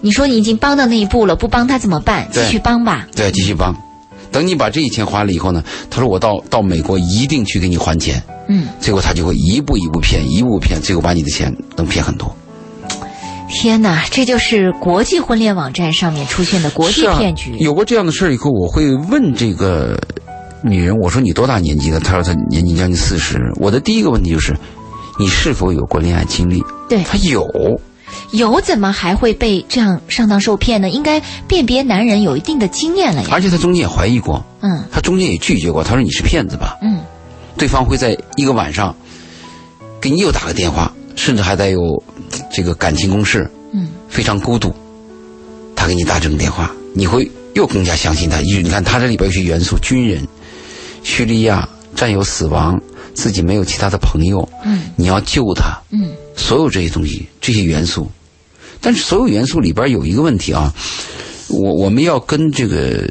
[0.00, 2.28] 你说你已经帮到那一步了，不帮他怎么办？
[2.32, 3.08] 继续帮吧。
[3.14, 3.74] 对，继续帮。
[4.30, 12.36] 等你把这一钱花了以后呢，他说我到到美国一定去给你还钱，嗯，最后他就会一步一步骗，一步步骗，最后把你的钱能骗很多。
[13.48, 17.56] 天哪，这就是国际婚恋网站上面出现的国际骗局。
[17.58, 19.98] 有过这样的事儿以后，我会问这个
[20.62, 22.00] 女人，我说你多大年纪了？
[22.00, 23.38] 她说她年纪将近四十。
[23.56, 24.54] 我的第一个问题就是，
[25.18, 26.62] 你是否有过恋爱经历？
[26.88, 27.46] 对，她有，
[28.32, 30.90] 有怎么还会被这样上当受骗呢？
[30.90, 33.28] 应该辨别男人有一定的经验了呀。
[33.30, 35.84] 而且她中间也怀疑过，嗯她中间也拒绝过。
[35.84, 36.76] 她说你是骗子吧？
[36.82, 37.00] 嗯，
[37.56, 38.94] 对方会在一个晚上
[40.00, 41.80] 给你又打个电话，甚至还带有
[42.54, 44.72] 这个感情攻势，嗯，非常孤独。
[45.74, 48.38] 他给你打这种电话，你会又更加相信他。
[48.40, 50.26] 你看他这里边有些元素：军人、
[51.02, 52.80] 叙利亚战友死亡，
[53.14, 58.10] 自己没有其他的朋友，嗯，你要救他，嗯，所有这些东西，这些元素。
[58.80, 60.72] 但是所有元素里边有一个问题啊，
[61.48, 63.08] 我我们要跟这个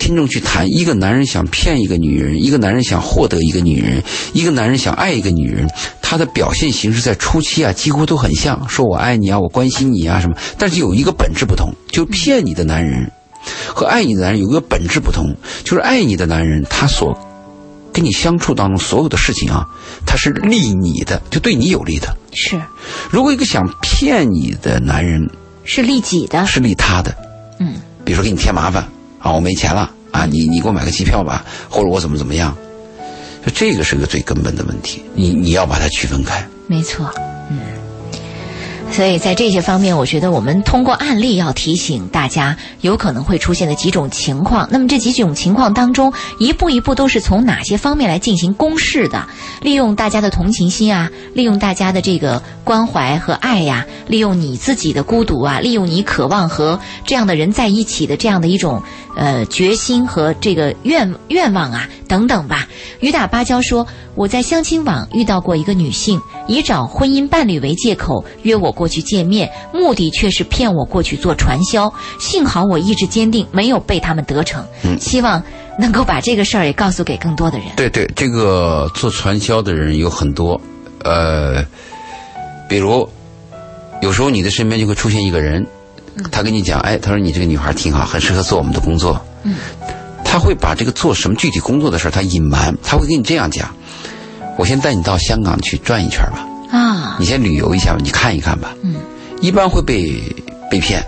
[0.00, 5.70] 听众去谈：一个男人想骗一个女人，一个男人想获得一个女人，一个男人想爱一个女人，
[6.02, 10.34] 他的表现形式在初期啊，几乎都很像，说我爱你啊，我关心你啊什么。
[10.58, 13.12] 但是有一个本质不同，就骗你的男人
[13.68, 17.16] 和爱你的男人有一个本质不同，就是爱你的男人他所
[17.92, 19.66] 跟你相处当中所有的事情啊，
[20.06, 22.16] 他是利你的，就对你有利的。
[22.32, 22.60] 是
[23.10, 25.28] 如果一个想骗你的男人
[25.64, 26.46] 是利己的。
[26.46, 27.14] 是利他的，
[27.58, 28.88] 嗯，比如说给你添麻烦
[29.20, 32.56] 啊，我没钱了啊，你你给我买个机票吧，或者我怎么怎么样，
[33.44, 36.46] 就这个是个最根本的问题，你你要把它区分开。
[36.66, 37.08] 没错，
[37.50, 37.58] 嗯。
[38.92, 44.68] 所以在这些方面，我觉得我们通过案例要提醒大家有可能会出现的几种情况。
[44.70, 49.26] 那么这几种情况当中，一步一步都是从哪些方面来进行公示的？
[49.62, 58.82] 利用大家的同情心啊，利用大家的这个关怀和爱呀、利用你自己的孤独啊，利用你渴望和这样的人在一起的这样的一种
[59.16, 62.66] 呃决心和这个愿愿望啊等等吧。
[62.98, 66.20] 雨打芭蕉说：“我在相亲网遇到过一个女性，
[66.50, 71.92] 以找婚姻伴侣为借口约我过去见面，目的却是骗我过去做传销。
[72.18, 74.64] 幸好我意志坚定，没有被他们得逞。
[74.82, 75.40] 嗯希望
[75.78, 77.68] 能够把这个事儿也告诉给更多的人。
[77.76, 80.60] 对对，这个做传销的人有很多，
[81.04, 81.64] 呃，
[82.68, 83.08] 比如
[84.02, 85.64] 有时候你的身边就会出现一个人，
[86.32, 89.18] 他跟你讲，哎，他说你这个女孩挺好，很适合做我们的工作。
[89.44, 89.54] 嗯，
[90.24, 93.72] 他会把这个做什么具体工作的事儿他隐瞒，他会跟你这样讲：
[94.60, 98.74] 我先带你到香港去转一圈吧，啊，你先旅游一下吧，你看一看吧。
[98.82, 98.96] 嗯，
[99.40, 100.22] 一般会被
[100.70, 101.02] 被骗，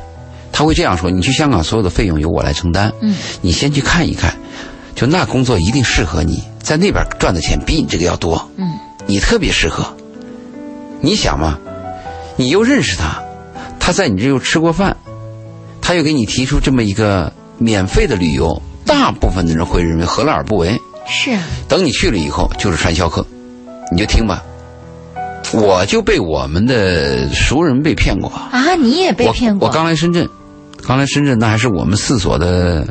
[0.51, 2.91] 他会这样说：你去香港所有的费用由我来承担。
[3.03, 4.35] 嗯，你先去看一看，
[4.95, 8.51] 就那工作一定适合你，在那边赚的钱比你这个要多。
[8.57, 8.73] 嗯，
[9.07, 9.85] 你特别适合。
[11.03, 11.59] 你想嘛，
[12.37, 13.23] 你又认识他，
[13.79, 14.97] 他在你这又吃过饭，
[15.83, 20.81] 他又给你提出这么一个免费的旅游，大部分的人会认为何乐而不为。
[21.07, 23.27] 是啊，等你去了以后，就是传销课，
[23.93, 24.43] 你就听吧。
[25.53, 29.69] 我就被我们的熟人被骗过，啊，你也被骗过？
[29.69, 29.71] 我。
[29.71, 30.27] 我刚来深圳，
[30.83, 32.87] 刚来深圳，那还是我们四所的，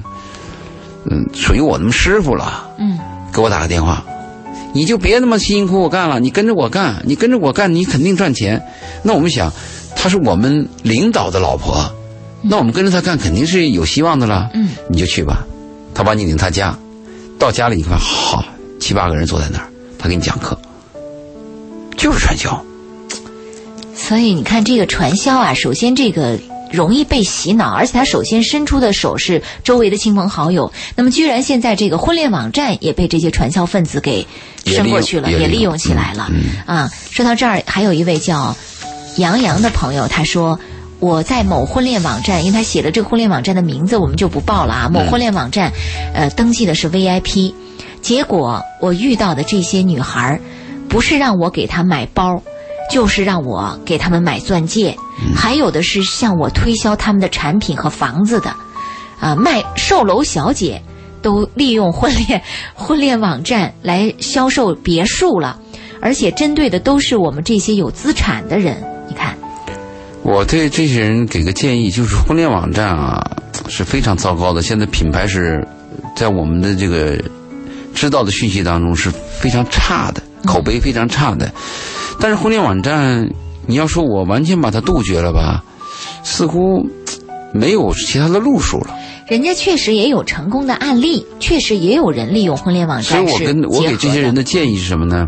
[1.09, 2.69] 嗯，属于我们师傅了。
[2.77, 2.99] 嗯，
[3.33, 4.05] 给我打个电话，
[4.73, 8.61] 你就别那么辛辛苦苦干了，你跟着我干，你跟着我干，你肯定赚钱。
[9.01, 9.51] 那我们想，
[9.95, 11.91] 她是我们领导的老婆，
[12.43, 14.51] 那我们跟着她干，肯定是有希望的了。
[14.53, 15.43] 嗯，你就去吧，
[15.95, 16.77] 他把你领他家，
[17.39, 18.45] 到家里你看，好
[18.79, 19.65] 七八个人坐在那儿，
[19.97, 20.55] 他给你讲课，
[21.97, 22.63] 就是传销。
[23.95, 26.39] 所以你看，这个传销啊，首先这个
[26.71, 30.71] 容易被洗脑，而且他首先伸出的手是周围的亲朋好友。
[30.95, 34.25] 那么，居然现在这个婚恋网站也被这些传销分子给
[34.65, 36.29] 伸过去了，也利用起来了。
[36.65, 38.55] 啊，说到这儿，还有一位叫
[39.17, 40.59] 杨洋的朋友，他说
[40.99, 44.89] 我在某婚恋网站，因为他写了这个婚恋网站的名字，我们就不报了啊。
[44.89, 45.71] 某婚恋网站，
[46.13, 47.53] 呃，登记的是 VIP，
[48.01, 50.39] 结果我遇到的这些女孩，
[50.91, 52.39] 不是让我给他买包。
[52.89, 54.93] 就是让我给他们买钻戒，
[55.33, 58.53] 还有的是向我推销他们的产品和房子的，
[59.17, 60.81] 啊，卖售楼小姐
[61.21, 62.41] 都利用婚恋
[62.75, 65.57] 婚恋网站来销售别墅了，
[66.01, 68.75] 而且针对的都是我们这些有资产的人。
[69.07, 69.37] 你看，
[70.21, 73.23] 我对这些人给个建议，就是婚恋网站啊
[73.69, 74.61] 是非常糟糕的。
[74.61, 75.65] 现在品牌是
[76.13, 77.17] 在我们的这个
[77.95, 81.51] 知道的讯息当中是非常差的，口碑非常差的。
[82.19, 83.27] 但是婚恋网站，
[83.65, 85.63] 你要说我完全把它杜绝了吧，
[86.23, 86.85] 似乎
[87.53, 88.95] 没有其他的路数了。
[89.27, 93.25] 人家确实也有成功的案例，确实也有人利用婚恋网站。
[93.25, 95.27] 所以我跟我给这些人的建议是什么呢？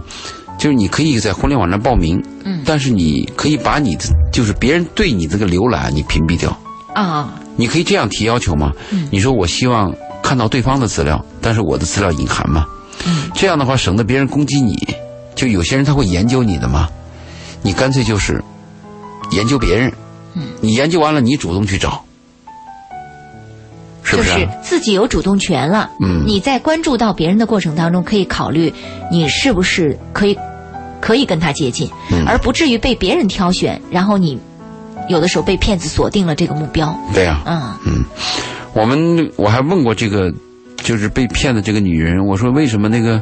[0.59, 6.55] 就是你可以在婚恋网站报名，嗯，但是你可以把你的就是别人对你这个浏览你屏蔽掉
[6.93, 7.33] 啊。
[7.55, 8.71] 你可以这样提要求吗？
[8.91, 12.65] 嗯，你说我希望看到对方的资料，但是我的资料隐含嘛。
[13.05, 14.75] 嗯，这样的话省得别人攻击你。
[15.35, 16.87] 就有些人他会研究你的嘛，
[17.63, 18.41] 你干脆就是
[19.31, 19.91] 研究别人，
[20.35, 22.03] 嗯你研究完了你主动去找，
[24.03, 24.47] 是不是？
[24.61, 25.89] 自己有主动权了。
[25.99, 28.71] 嗯，你在关注到别人的过程当中，可以考虑
[29.11, 30.37] 你是不是可以
[31.01, 31.89] 可以跟他接近，
[32.27, 34.39] 而不至于被别人挑选，然后你
[35.09, 36.95] 有的时候被骗子锁定了这个目标。
[37.11, 38.05] 对呀，嗯嗯，
[38.73, 40.31] 我们我还问过这个
[40.77, 43.21] 就是被骗的这个女人，我说为什么那个。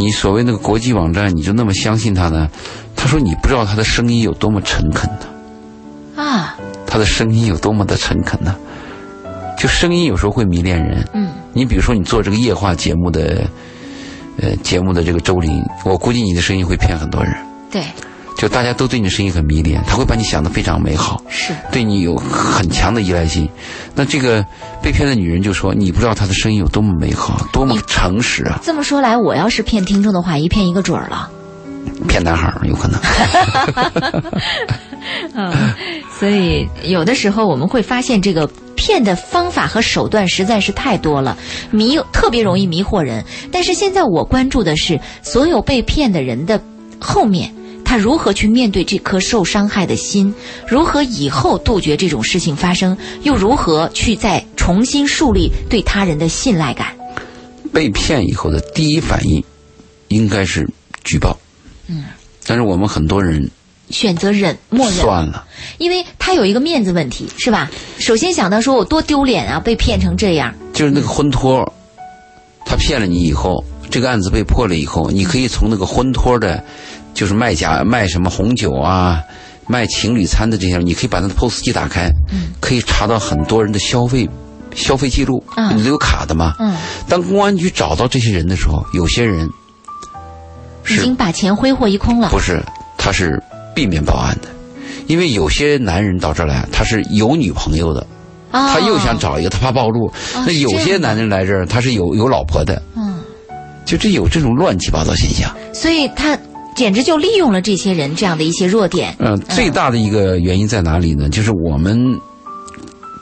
[0.00, 2.48] 你所谓那个国际网站，你就那么相信他呢？
[2.94, 6.22] 他说你不知道他的声音有多么诚恳呢。
[6.22, 6.56] 啊，
[6.86, 8.54] 他的声音有多么的诚恳呢？
[9.58, 11.04] 就声音有时候会迷恋人。
[11.14, 13.44] 嗯，你比如说你做这个夜话节目的，
[14.40, 17.34] 呃，节目的这个周林，我估计你的声音会骗很多人。
[17.68, 17.82] 对。
[18.38, 23.48] 就大家都对你的声音很迷恋，他会把你想的非常美好，是对你有很强的依赖性。
[23.96, 24.46] 那这个
[24.80, 31.28] 被骗的女人就说：“你不知道她的声音有多么美好，多么诚实啊！”这么说来，我要是骗听众的话，一骗一个准儿了。
[32.06, 33.00] 骗男孩儿有可能。
[35.34, 35.52] 嗯，
[36.16, 41.36] 所以有的时候我们会发现，这个骗的方法和手段实在是太多了，
[41.72, 43.24] 迷特别容易迷惑人。
[43.50, 46.62] 但是现在我关注的是所有被骗的人的
[47.00, 47.52] 后面。
[47.88, 50.34] 他如何去面对这颗受伤害的心？
[50.66, 52.94] 如何以后杜绝这种事情发生？
[53.22, 56.94] 又如何去再重新树立对他人的信赖感？
[57.72, 59.42] 被骗以后的第一反应，
[60.08, 60.68] 应该是
[61.02, 61.34] 举报。
[61.86, 62.04] 嗯，
[62.46, 63.50] 但是我们很多人
[63.88, 65.46] 选择忍，默认算了，
[65.78, 67.70] 因为他有一个面子问题，是吧？
[67.98, 70.54] 首先想到说我多丢脸啊，被骗成这样。
[70.74, 71.72] 就是那个婚托，
[72.66, 76.62] 他骗了你以后，这个案子被破了以后，你可以从那个婚托的。
[77.18, 79.20] 就是卖假卖什么红酒啊，
[79.66, 82.08] 卖情侣餐的这些，你可以把那个 POS 机打开，
[82.60, 84.28] 可以查到很多人的消费
[84.72, 85.42] 消费记录，
[85.74, 86.54] 你都有卡的嘛。
[87.08, 89.50] 当公安局找到这些人的时候，有些人
[90.88, 92.28] 已经把钱挥霍一空了。
[92.28, 92.62] 不是，
[92.96, 93.42] 他是
[93.74, 94.46] 避免报案的，
[95.08, 98.06] 因为有些男人到这儿来，他是有女朋友的，
[98.52, 100.08] 他又想找一个，他怕暴露。
[100.46, 103.18] 那有些男人来这儿，他是有有老婆的，嗯，
[103.84, 105.52] 就这有这种乱七八糟现象。
[105.74, 106.38] 所以他。
[106.78, 109.12] 简直就利用了这些人这样的一些弱点。
[109.18, 111.28] 嗯，最大的一个原因在哪里呢？
[111.28, 111.98] 就是我们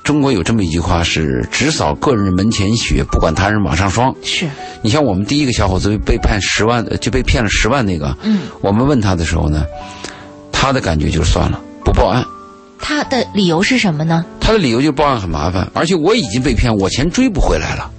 [0.05, 4.15] 中国有这么一句话是“只扫个人门前雪，不管他人瓦上霜”。
[4.23, 4.47] 是。
[4.83, 8.15] 你像我们第一个小伙子被判十万，就被骗了十万那个。
[8.23, 8.41] 嗯。
[8.61, 9.65] 我们问他的时候呢，
[10.53, 12.23] 他的感觉就是算了，不报案。
[12.79, 14.23] 他的理由是什么呢？
[14.39, 17.91] 他的理由就是报案很麻烦，而且我已经被骗，我钱追不回来了。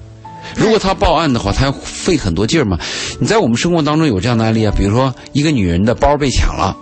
[0.57, 2.77] 如果他报案的话，他要费很多劲儿嘛。
[3.19, 6.75] 你在我们生活当中有这样的案例啊，比如说一个女人的包被抢了，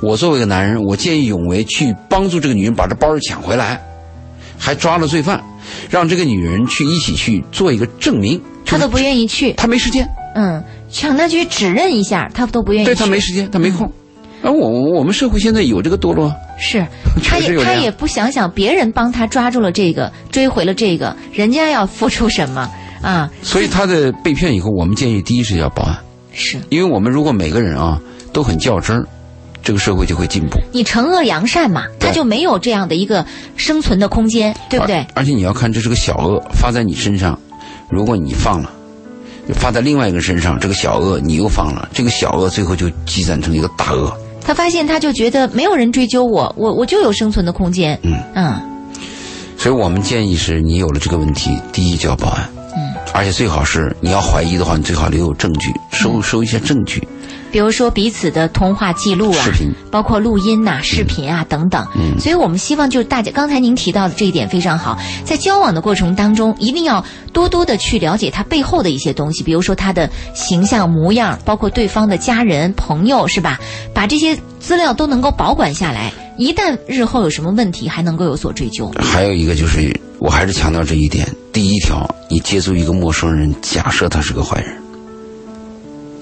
[0.00, 3.82] 我作为一个男人，我见义勇为去帮助这个女人把这包抢回来，
[4.56, 5.42] 还抓了罪犯，
[5.90, 8.40] 让这个女人去一起去做一个证明。
[8.64, 10.08] 他都不愿意去，他没时间。
[10.34, 12.86] 嗯，抢他去指认一下，他都不愿意。
[12.86, 13.90] 对他没时间，他没空。
[14.42, 16.86] 而我我们社会现在有这个堕落，是，
[17.24, 22.70] 他也他也不想想别人帮他抓住了这个，追回了这个，人家要付出什么。
[23.02, 25.98] 啊，所以他的被骗以后，我们建议第一是要报案，
[26.32, 28.00] 是因为我们如果每个人啊
[28.32, 29.06] 都很较真儿，
[29.62, 30.58] 这个社会就会进步。
[30.72, 33.24] 你惩恶扬善嘛，他就没有这样的一个
[33.56, 35.06] 生存的空间，对不对？
[35.14, 37.38] 而且你要看这是个小恶发在你身上，
[37.90, 38.70] 如果你放了，
[39.54, 44.12] 发在另外一个身上，这个小恶你又放了，这个小恶最后就积攒成一个大恶。
[44.44, 47.98] 他发现他就觉得没有人追究我，我我就有生存的空间。
[48.02, 48.54] 嗯嗯。
[49.58, 52.48] 所以我们建议是你有了这个问题，第一就要报案。
[53.16, 57.02] 嗯，而且最好是你要怀疑的话，你最好留有证据，收收一些证据。
[57.50, 61.86] 比如说彼此的通话记录啊，视频包括录音呐、视频啊等等。
[61.94, 67.02] 嗯所以我们希望就是大家，刚才您提到的这一点非常好，在交往的过程当中，一定要
[67.32, 73.58] 多多的去了解他背后的一些东西，比如说他的形象模样，包括对方的家人、朋友，是吧？
[73.94, 78.90] 把这些资料都能够保管下来，一旦日后有什么问题，还能够有所追究。
[78.98, 84.76] 还有一个就是，我还是强调这一点：第一条，你接触一个陌生人，假设他是个坏人。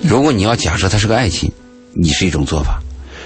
[0.02, 1.50] 如果你要假设他是个爱情，
[1.94, 2.72] 你是一种做法；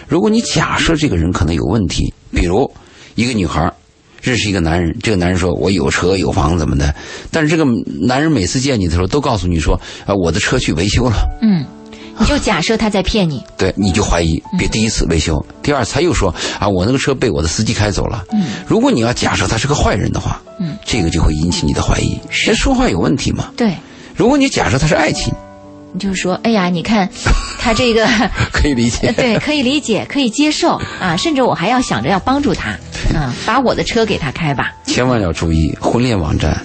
[0.06, 2.70] 如果你假设这个人可能有问题，比如
[3.14, 3.72] 一个女孩
[4.20, 6.94] 认识一个男人，这个男人说我有车有房怎么的，
[7.30, 7.64] 但是这个
[8.00, 11.64] 男人每次见你的时候都告诉你说啊我的车去维修了，嗯，
[12.26, 13.42] 就假设他在骗你。
[13.56, 18.24] 对，你就怀疑，别第一次维修，第二次他又说啊，我那个车被我的司机开走了。
[18.32, 23.50] 嗯，如果你要假设他是个坏人的话，嗯，这个就会引起你的怀疑，是人说话有问题吗？
[23.56, 23.76] 对，
[24.16, 25.32] 如果你假设他是爱情，
[25.92, 27.08] 你就说，哎呀，你看
[27.58, 28.06] 他这个。
[28.52, 29.12] 可以理解。
[29.12, 32.70] 对，可以理解，可以接受啊，甚至我还要想着要帮助他，
[33.14, 34.72] 啊，把我的车给他开吧。
[34.84, 36.60] 千万要注意，婚恋网站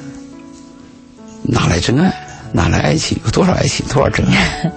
[1.44, 2.12] 哪来真爱？
[2.54, 3.18] 哪来爱情？
[3.26, 3.84] 有多少爱情？
[3.88, 4.72] 多少真爱？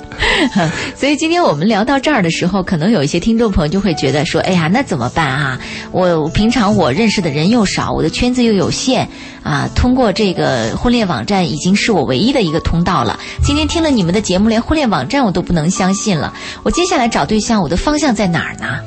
[0.96, 5.60] 所以今天我们聊到这儿的时候，可能有一些听众朋友就会觉得说，哎呀，那怎么办啊？
[5.92, 9.06] 我平常我认识的人又少，我的圈子又有限
[9.42, 13.20] 啊，通过这个婚恋网站已经是我唯一的一个通道了。
[13.42, 16.32] 今天听了你们的节目，连婚恋网站我都不能相信了。
[16.62, 18.78] 我接下来找对象，我的方向在哪儿呢？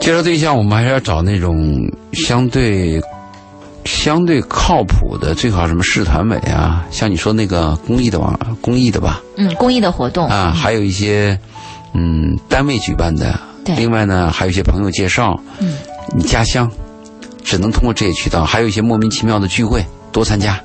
[0.00, 1.56] 介绍对象，我们还是要找那种
[2.12, 3.00] 相对
[3.84, 10.26] 相对靠谱的，最好什么市团委啊，像你说那个公益的网公益的吧，嗯，公益的活动。
[10.28, 11.38] 啊，还有一些
[11.92, 13.76] 嗯单位举办的，对。
[13.76, 15.76] 另外呢还有一些朋友介绍，嗯，
[16.16, 16.70] 你家乡
[17.42, 20.58] 只能通过这些渠道，还有一些莫名其妙的聚会，多参加。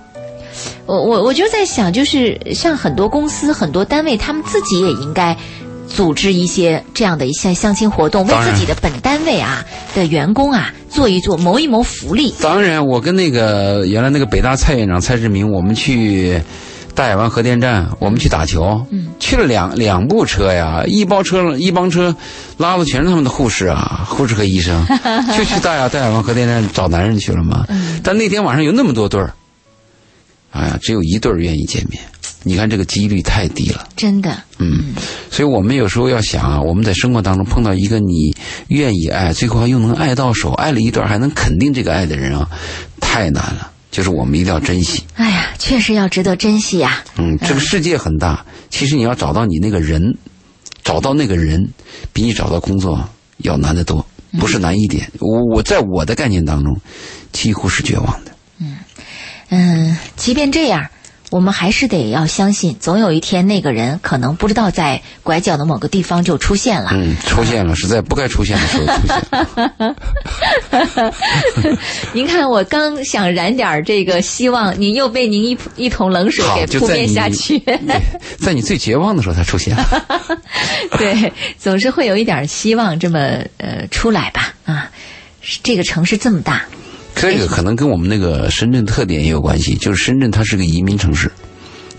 [0.86, 5.36] 我我我就在想，就是像很多公司、很多单位，他们自己也应该
[5.90, 9.66] 组织一些这样的一些相亲活动，为自己的本单位啊
[9.96, 12.34] 的员工啊做一做，谋一谋福利。
[12.42, 16.42] 当然，我跟那个原来那个北大蔡院长蔡志明，我们去
[16.96, 22.16] 大亚湾核电站，我们去打球，嗯，去了两两部车呀，一包车一帮车
[22.58, 24.86] 拉的全是他们的护士啊，护士和医生，
[25.38, 27.66] 就 去大亚大亚湾核电站找男人去了嘛。
[27.70, 29.34] 嗯但那天晚上有那么多对儿，
[30.52, 32.02] 哎呀，只有一对儿愿意见面，
[32.44, 33.88] 你看这个几率太低了。
[33.96, 34.94] 真的，嗯，
[35.30, 38.34] 所以我们有时候要想啊，我们在生活当中碰到一个你
[38.68, 42.50] 愿意爱，最后又能爱到手，爱了一段还能肯定这个爱的人啊，
[43.00, 43.72] 太难了。
[43.92, 45.04] 就是我们一定要珍惜。
[45.16, 50.16] 哎呀，确实要值得珍惜呀、嗯，这个世界很大，其实你要找到你那个人，
[50.84, 51.68] 找到那个人，
[52.14, 53.04] 比你找到工作
[53.38, 54.06] 要难得多，
[54.40, 55.12] 不是难一点。
[55.20, 56.80] 我我在我的概念当中，
[57.32, 58.32] 几乎是绝望的。
[59.50, 60.86] 嗯，即便这样，
[61.30, 66.90] 我们还是得要相信，总有一天那个人可能不知道在拐角的某个地方就出现了。
[66.94, 68.92] 嗯，出现了，是在不该出现的时候出
[71.64, 71.76] 现。
[72.14, 77.60] 您看，我刚想燃点儿这个希望，您又被您一一桶冷水，给扑就在你灭下去。
[78.40, 79.86] 在你最绝望的时候，他出现了。
[80.98, 83.20] 对，总是会有一点希望这么
[83.58, 84.90] 呃出来吧啊，
[85.42, 86.66] 是这个城市这么大，
[87.16, 91.30] 这个可能跟我们那个深圳特点也有关系，就是深圳它是个移民城市，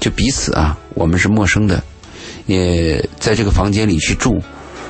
[0.00, 1.82] 就彼此啊，我们是陌生的，
[2.46, 4.40] 也在这个房间里去住，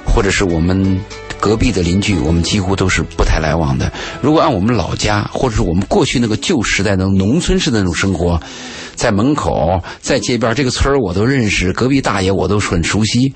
[0.06, 1.00] 或者是我们
[1.40, 3.92] 隔壁的邻居，我们几乎都是不太来往的。
[4.22, 8.40] 如果按我们老家，或者是我们过去那个旧时代的农村式的那种生活，
[8.94, 13.34] 在门口，在街边，这个村儿我都认识，隔壁大爷我都很熟悉，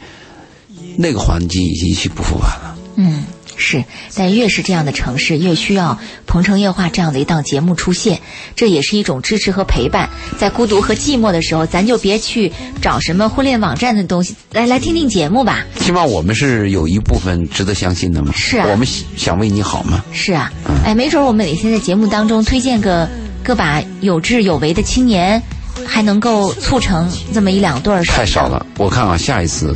[0.96, 2.76] 那个环境已经一去不复返了。
[2.96, 3.24] 嗯。
[3.56, 3.84] 是，
[4.14, 5.92] 但越是这样的城市，越需要
[6.26, 8.20] 《鹏城夜话》这样的一档节目出现，
[8.56, 10.08] 这也是一种支持和陪伴。
[10.38, 12.52] 在孤独和寂寞的时候，咱就别去
[12.82, 15.64] 找什么婚恋网站的东西，来来听听节目吧。
[15.80, 18.32] 起码我们是有一部分值得相信的嘛。
[18.34, 18.86] 是啊我们
[19.16, 20.02] 想为你好嘛。
[20.12, 20.52] 是啊，
[20.84, 23.08] 哎，没准我们哪天在节目当中推荐个
[23.42, 25.40] 个把有志有为的青年，
[25.86, 28.02] 还能够促成这么一两对儿。
[28.04, 28.64] 太少了。
[28.78, 29.74] 我看啊，下一次，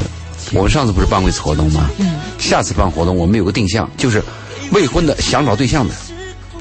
[0.52, 1.88] 我们上次不是办过一次活动吗？
[1.98, 2.16] 嗯。
[2.38, 4.22] 下次办活动，我们有个定向，就是
[4.72, 5.94] 未婚的想找对象的，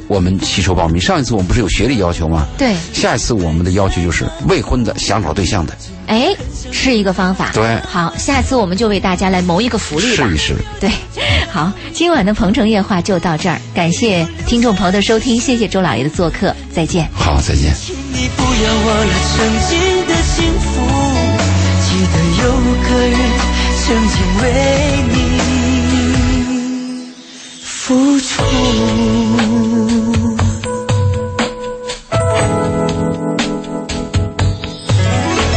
[0.08, 1.00] 我们吸收报名。
[1.00, 2.48] 上一次我们不是有学历要求吗？
[2.58, 5.74] 对，下一次我们的要求就是未婚的想找对象的，
[6.08, 6.36] 哎，
[6.72, 7.52] 是一个方法。
[7.54, 10.26] 对好，下次我们就为大家来谋一个福利吧。
[10.28, 10.56] 试一试。
[10.82, 10.90] 对，
[11.52, 17.08] 好，今晚的《鹏城夜话》就到这儿，感谢听众朋友的收听，谢谢周老爷的做客，再见。
[17.14, 17.72] 好，再见。
[17.76, 20.82] 请你不要忘了曾经的幸福，
[21.86, 22.52] 记得有
[22.90, 23.47] 个人
[23.88, 24.52] 真情为
[25.14, 25.40] 你
[27.62, 29.27] 付出。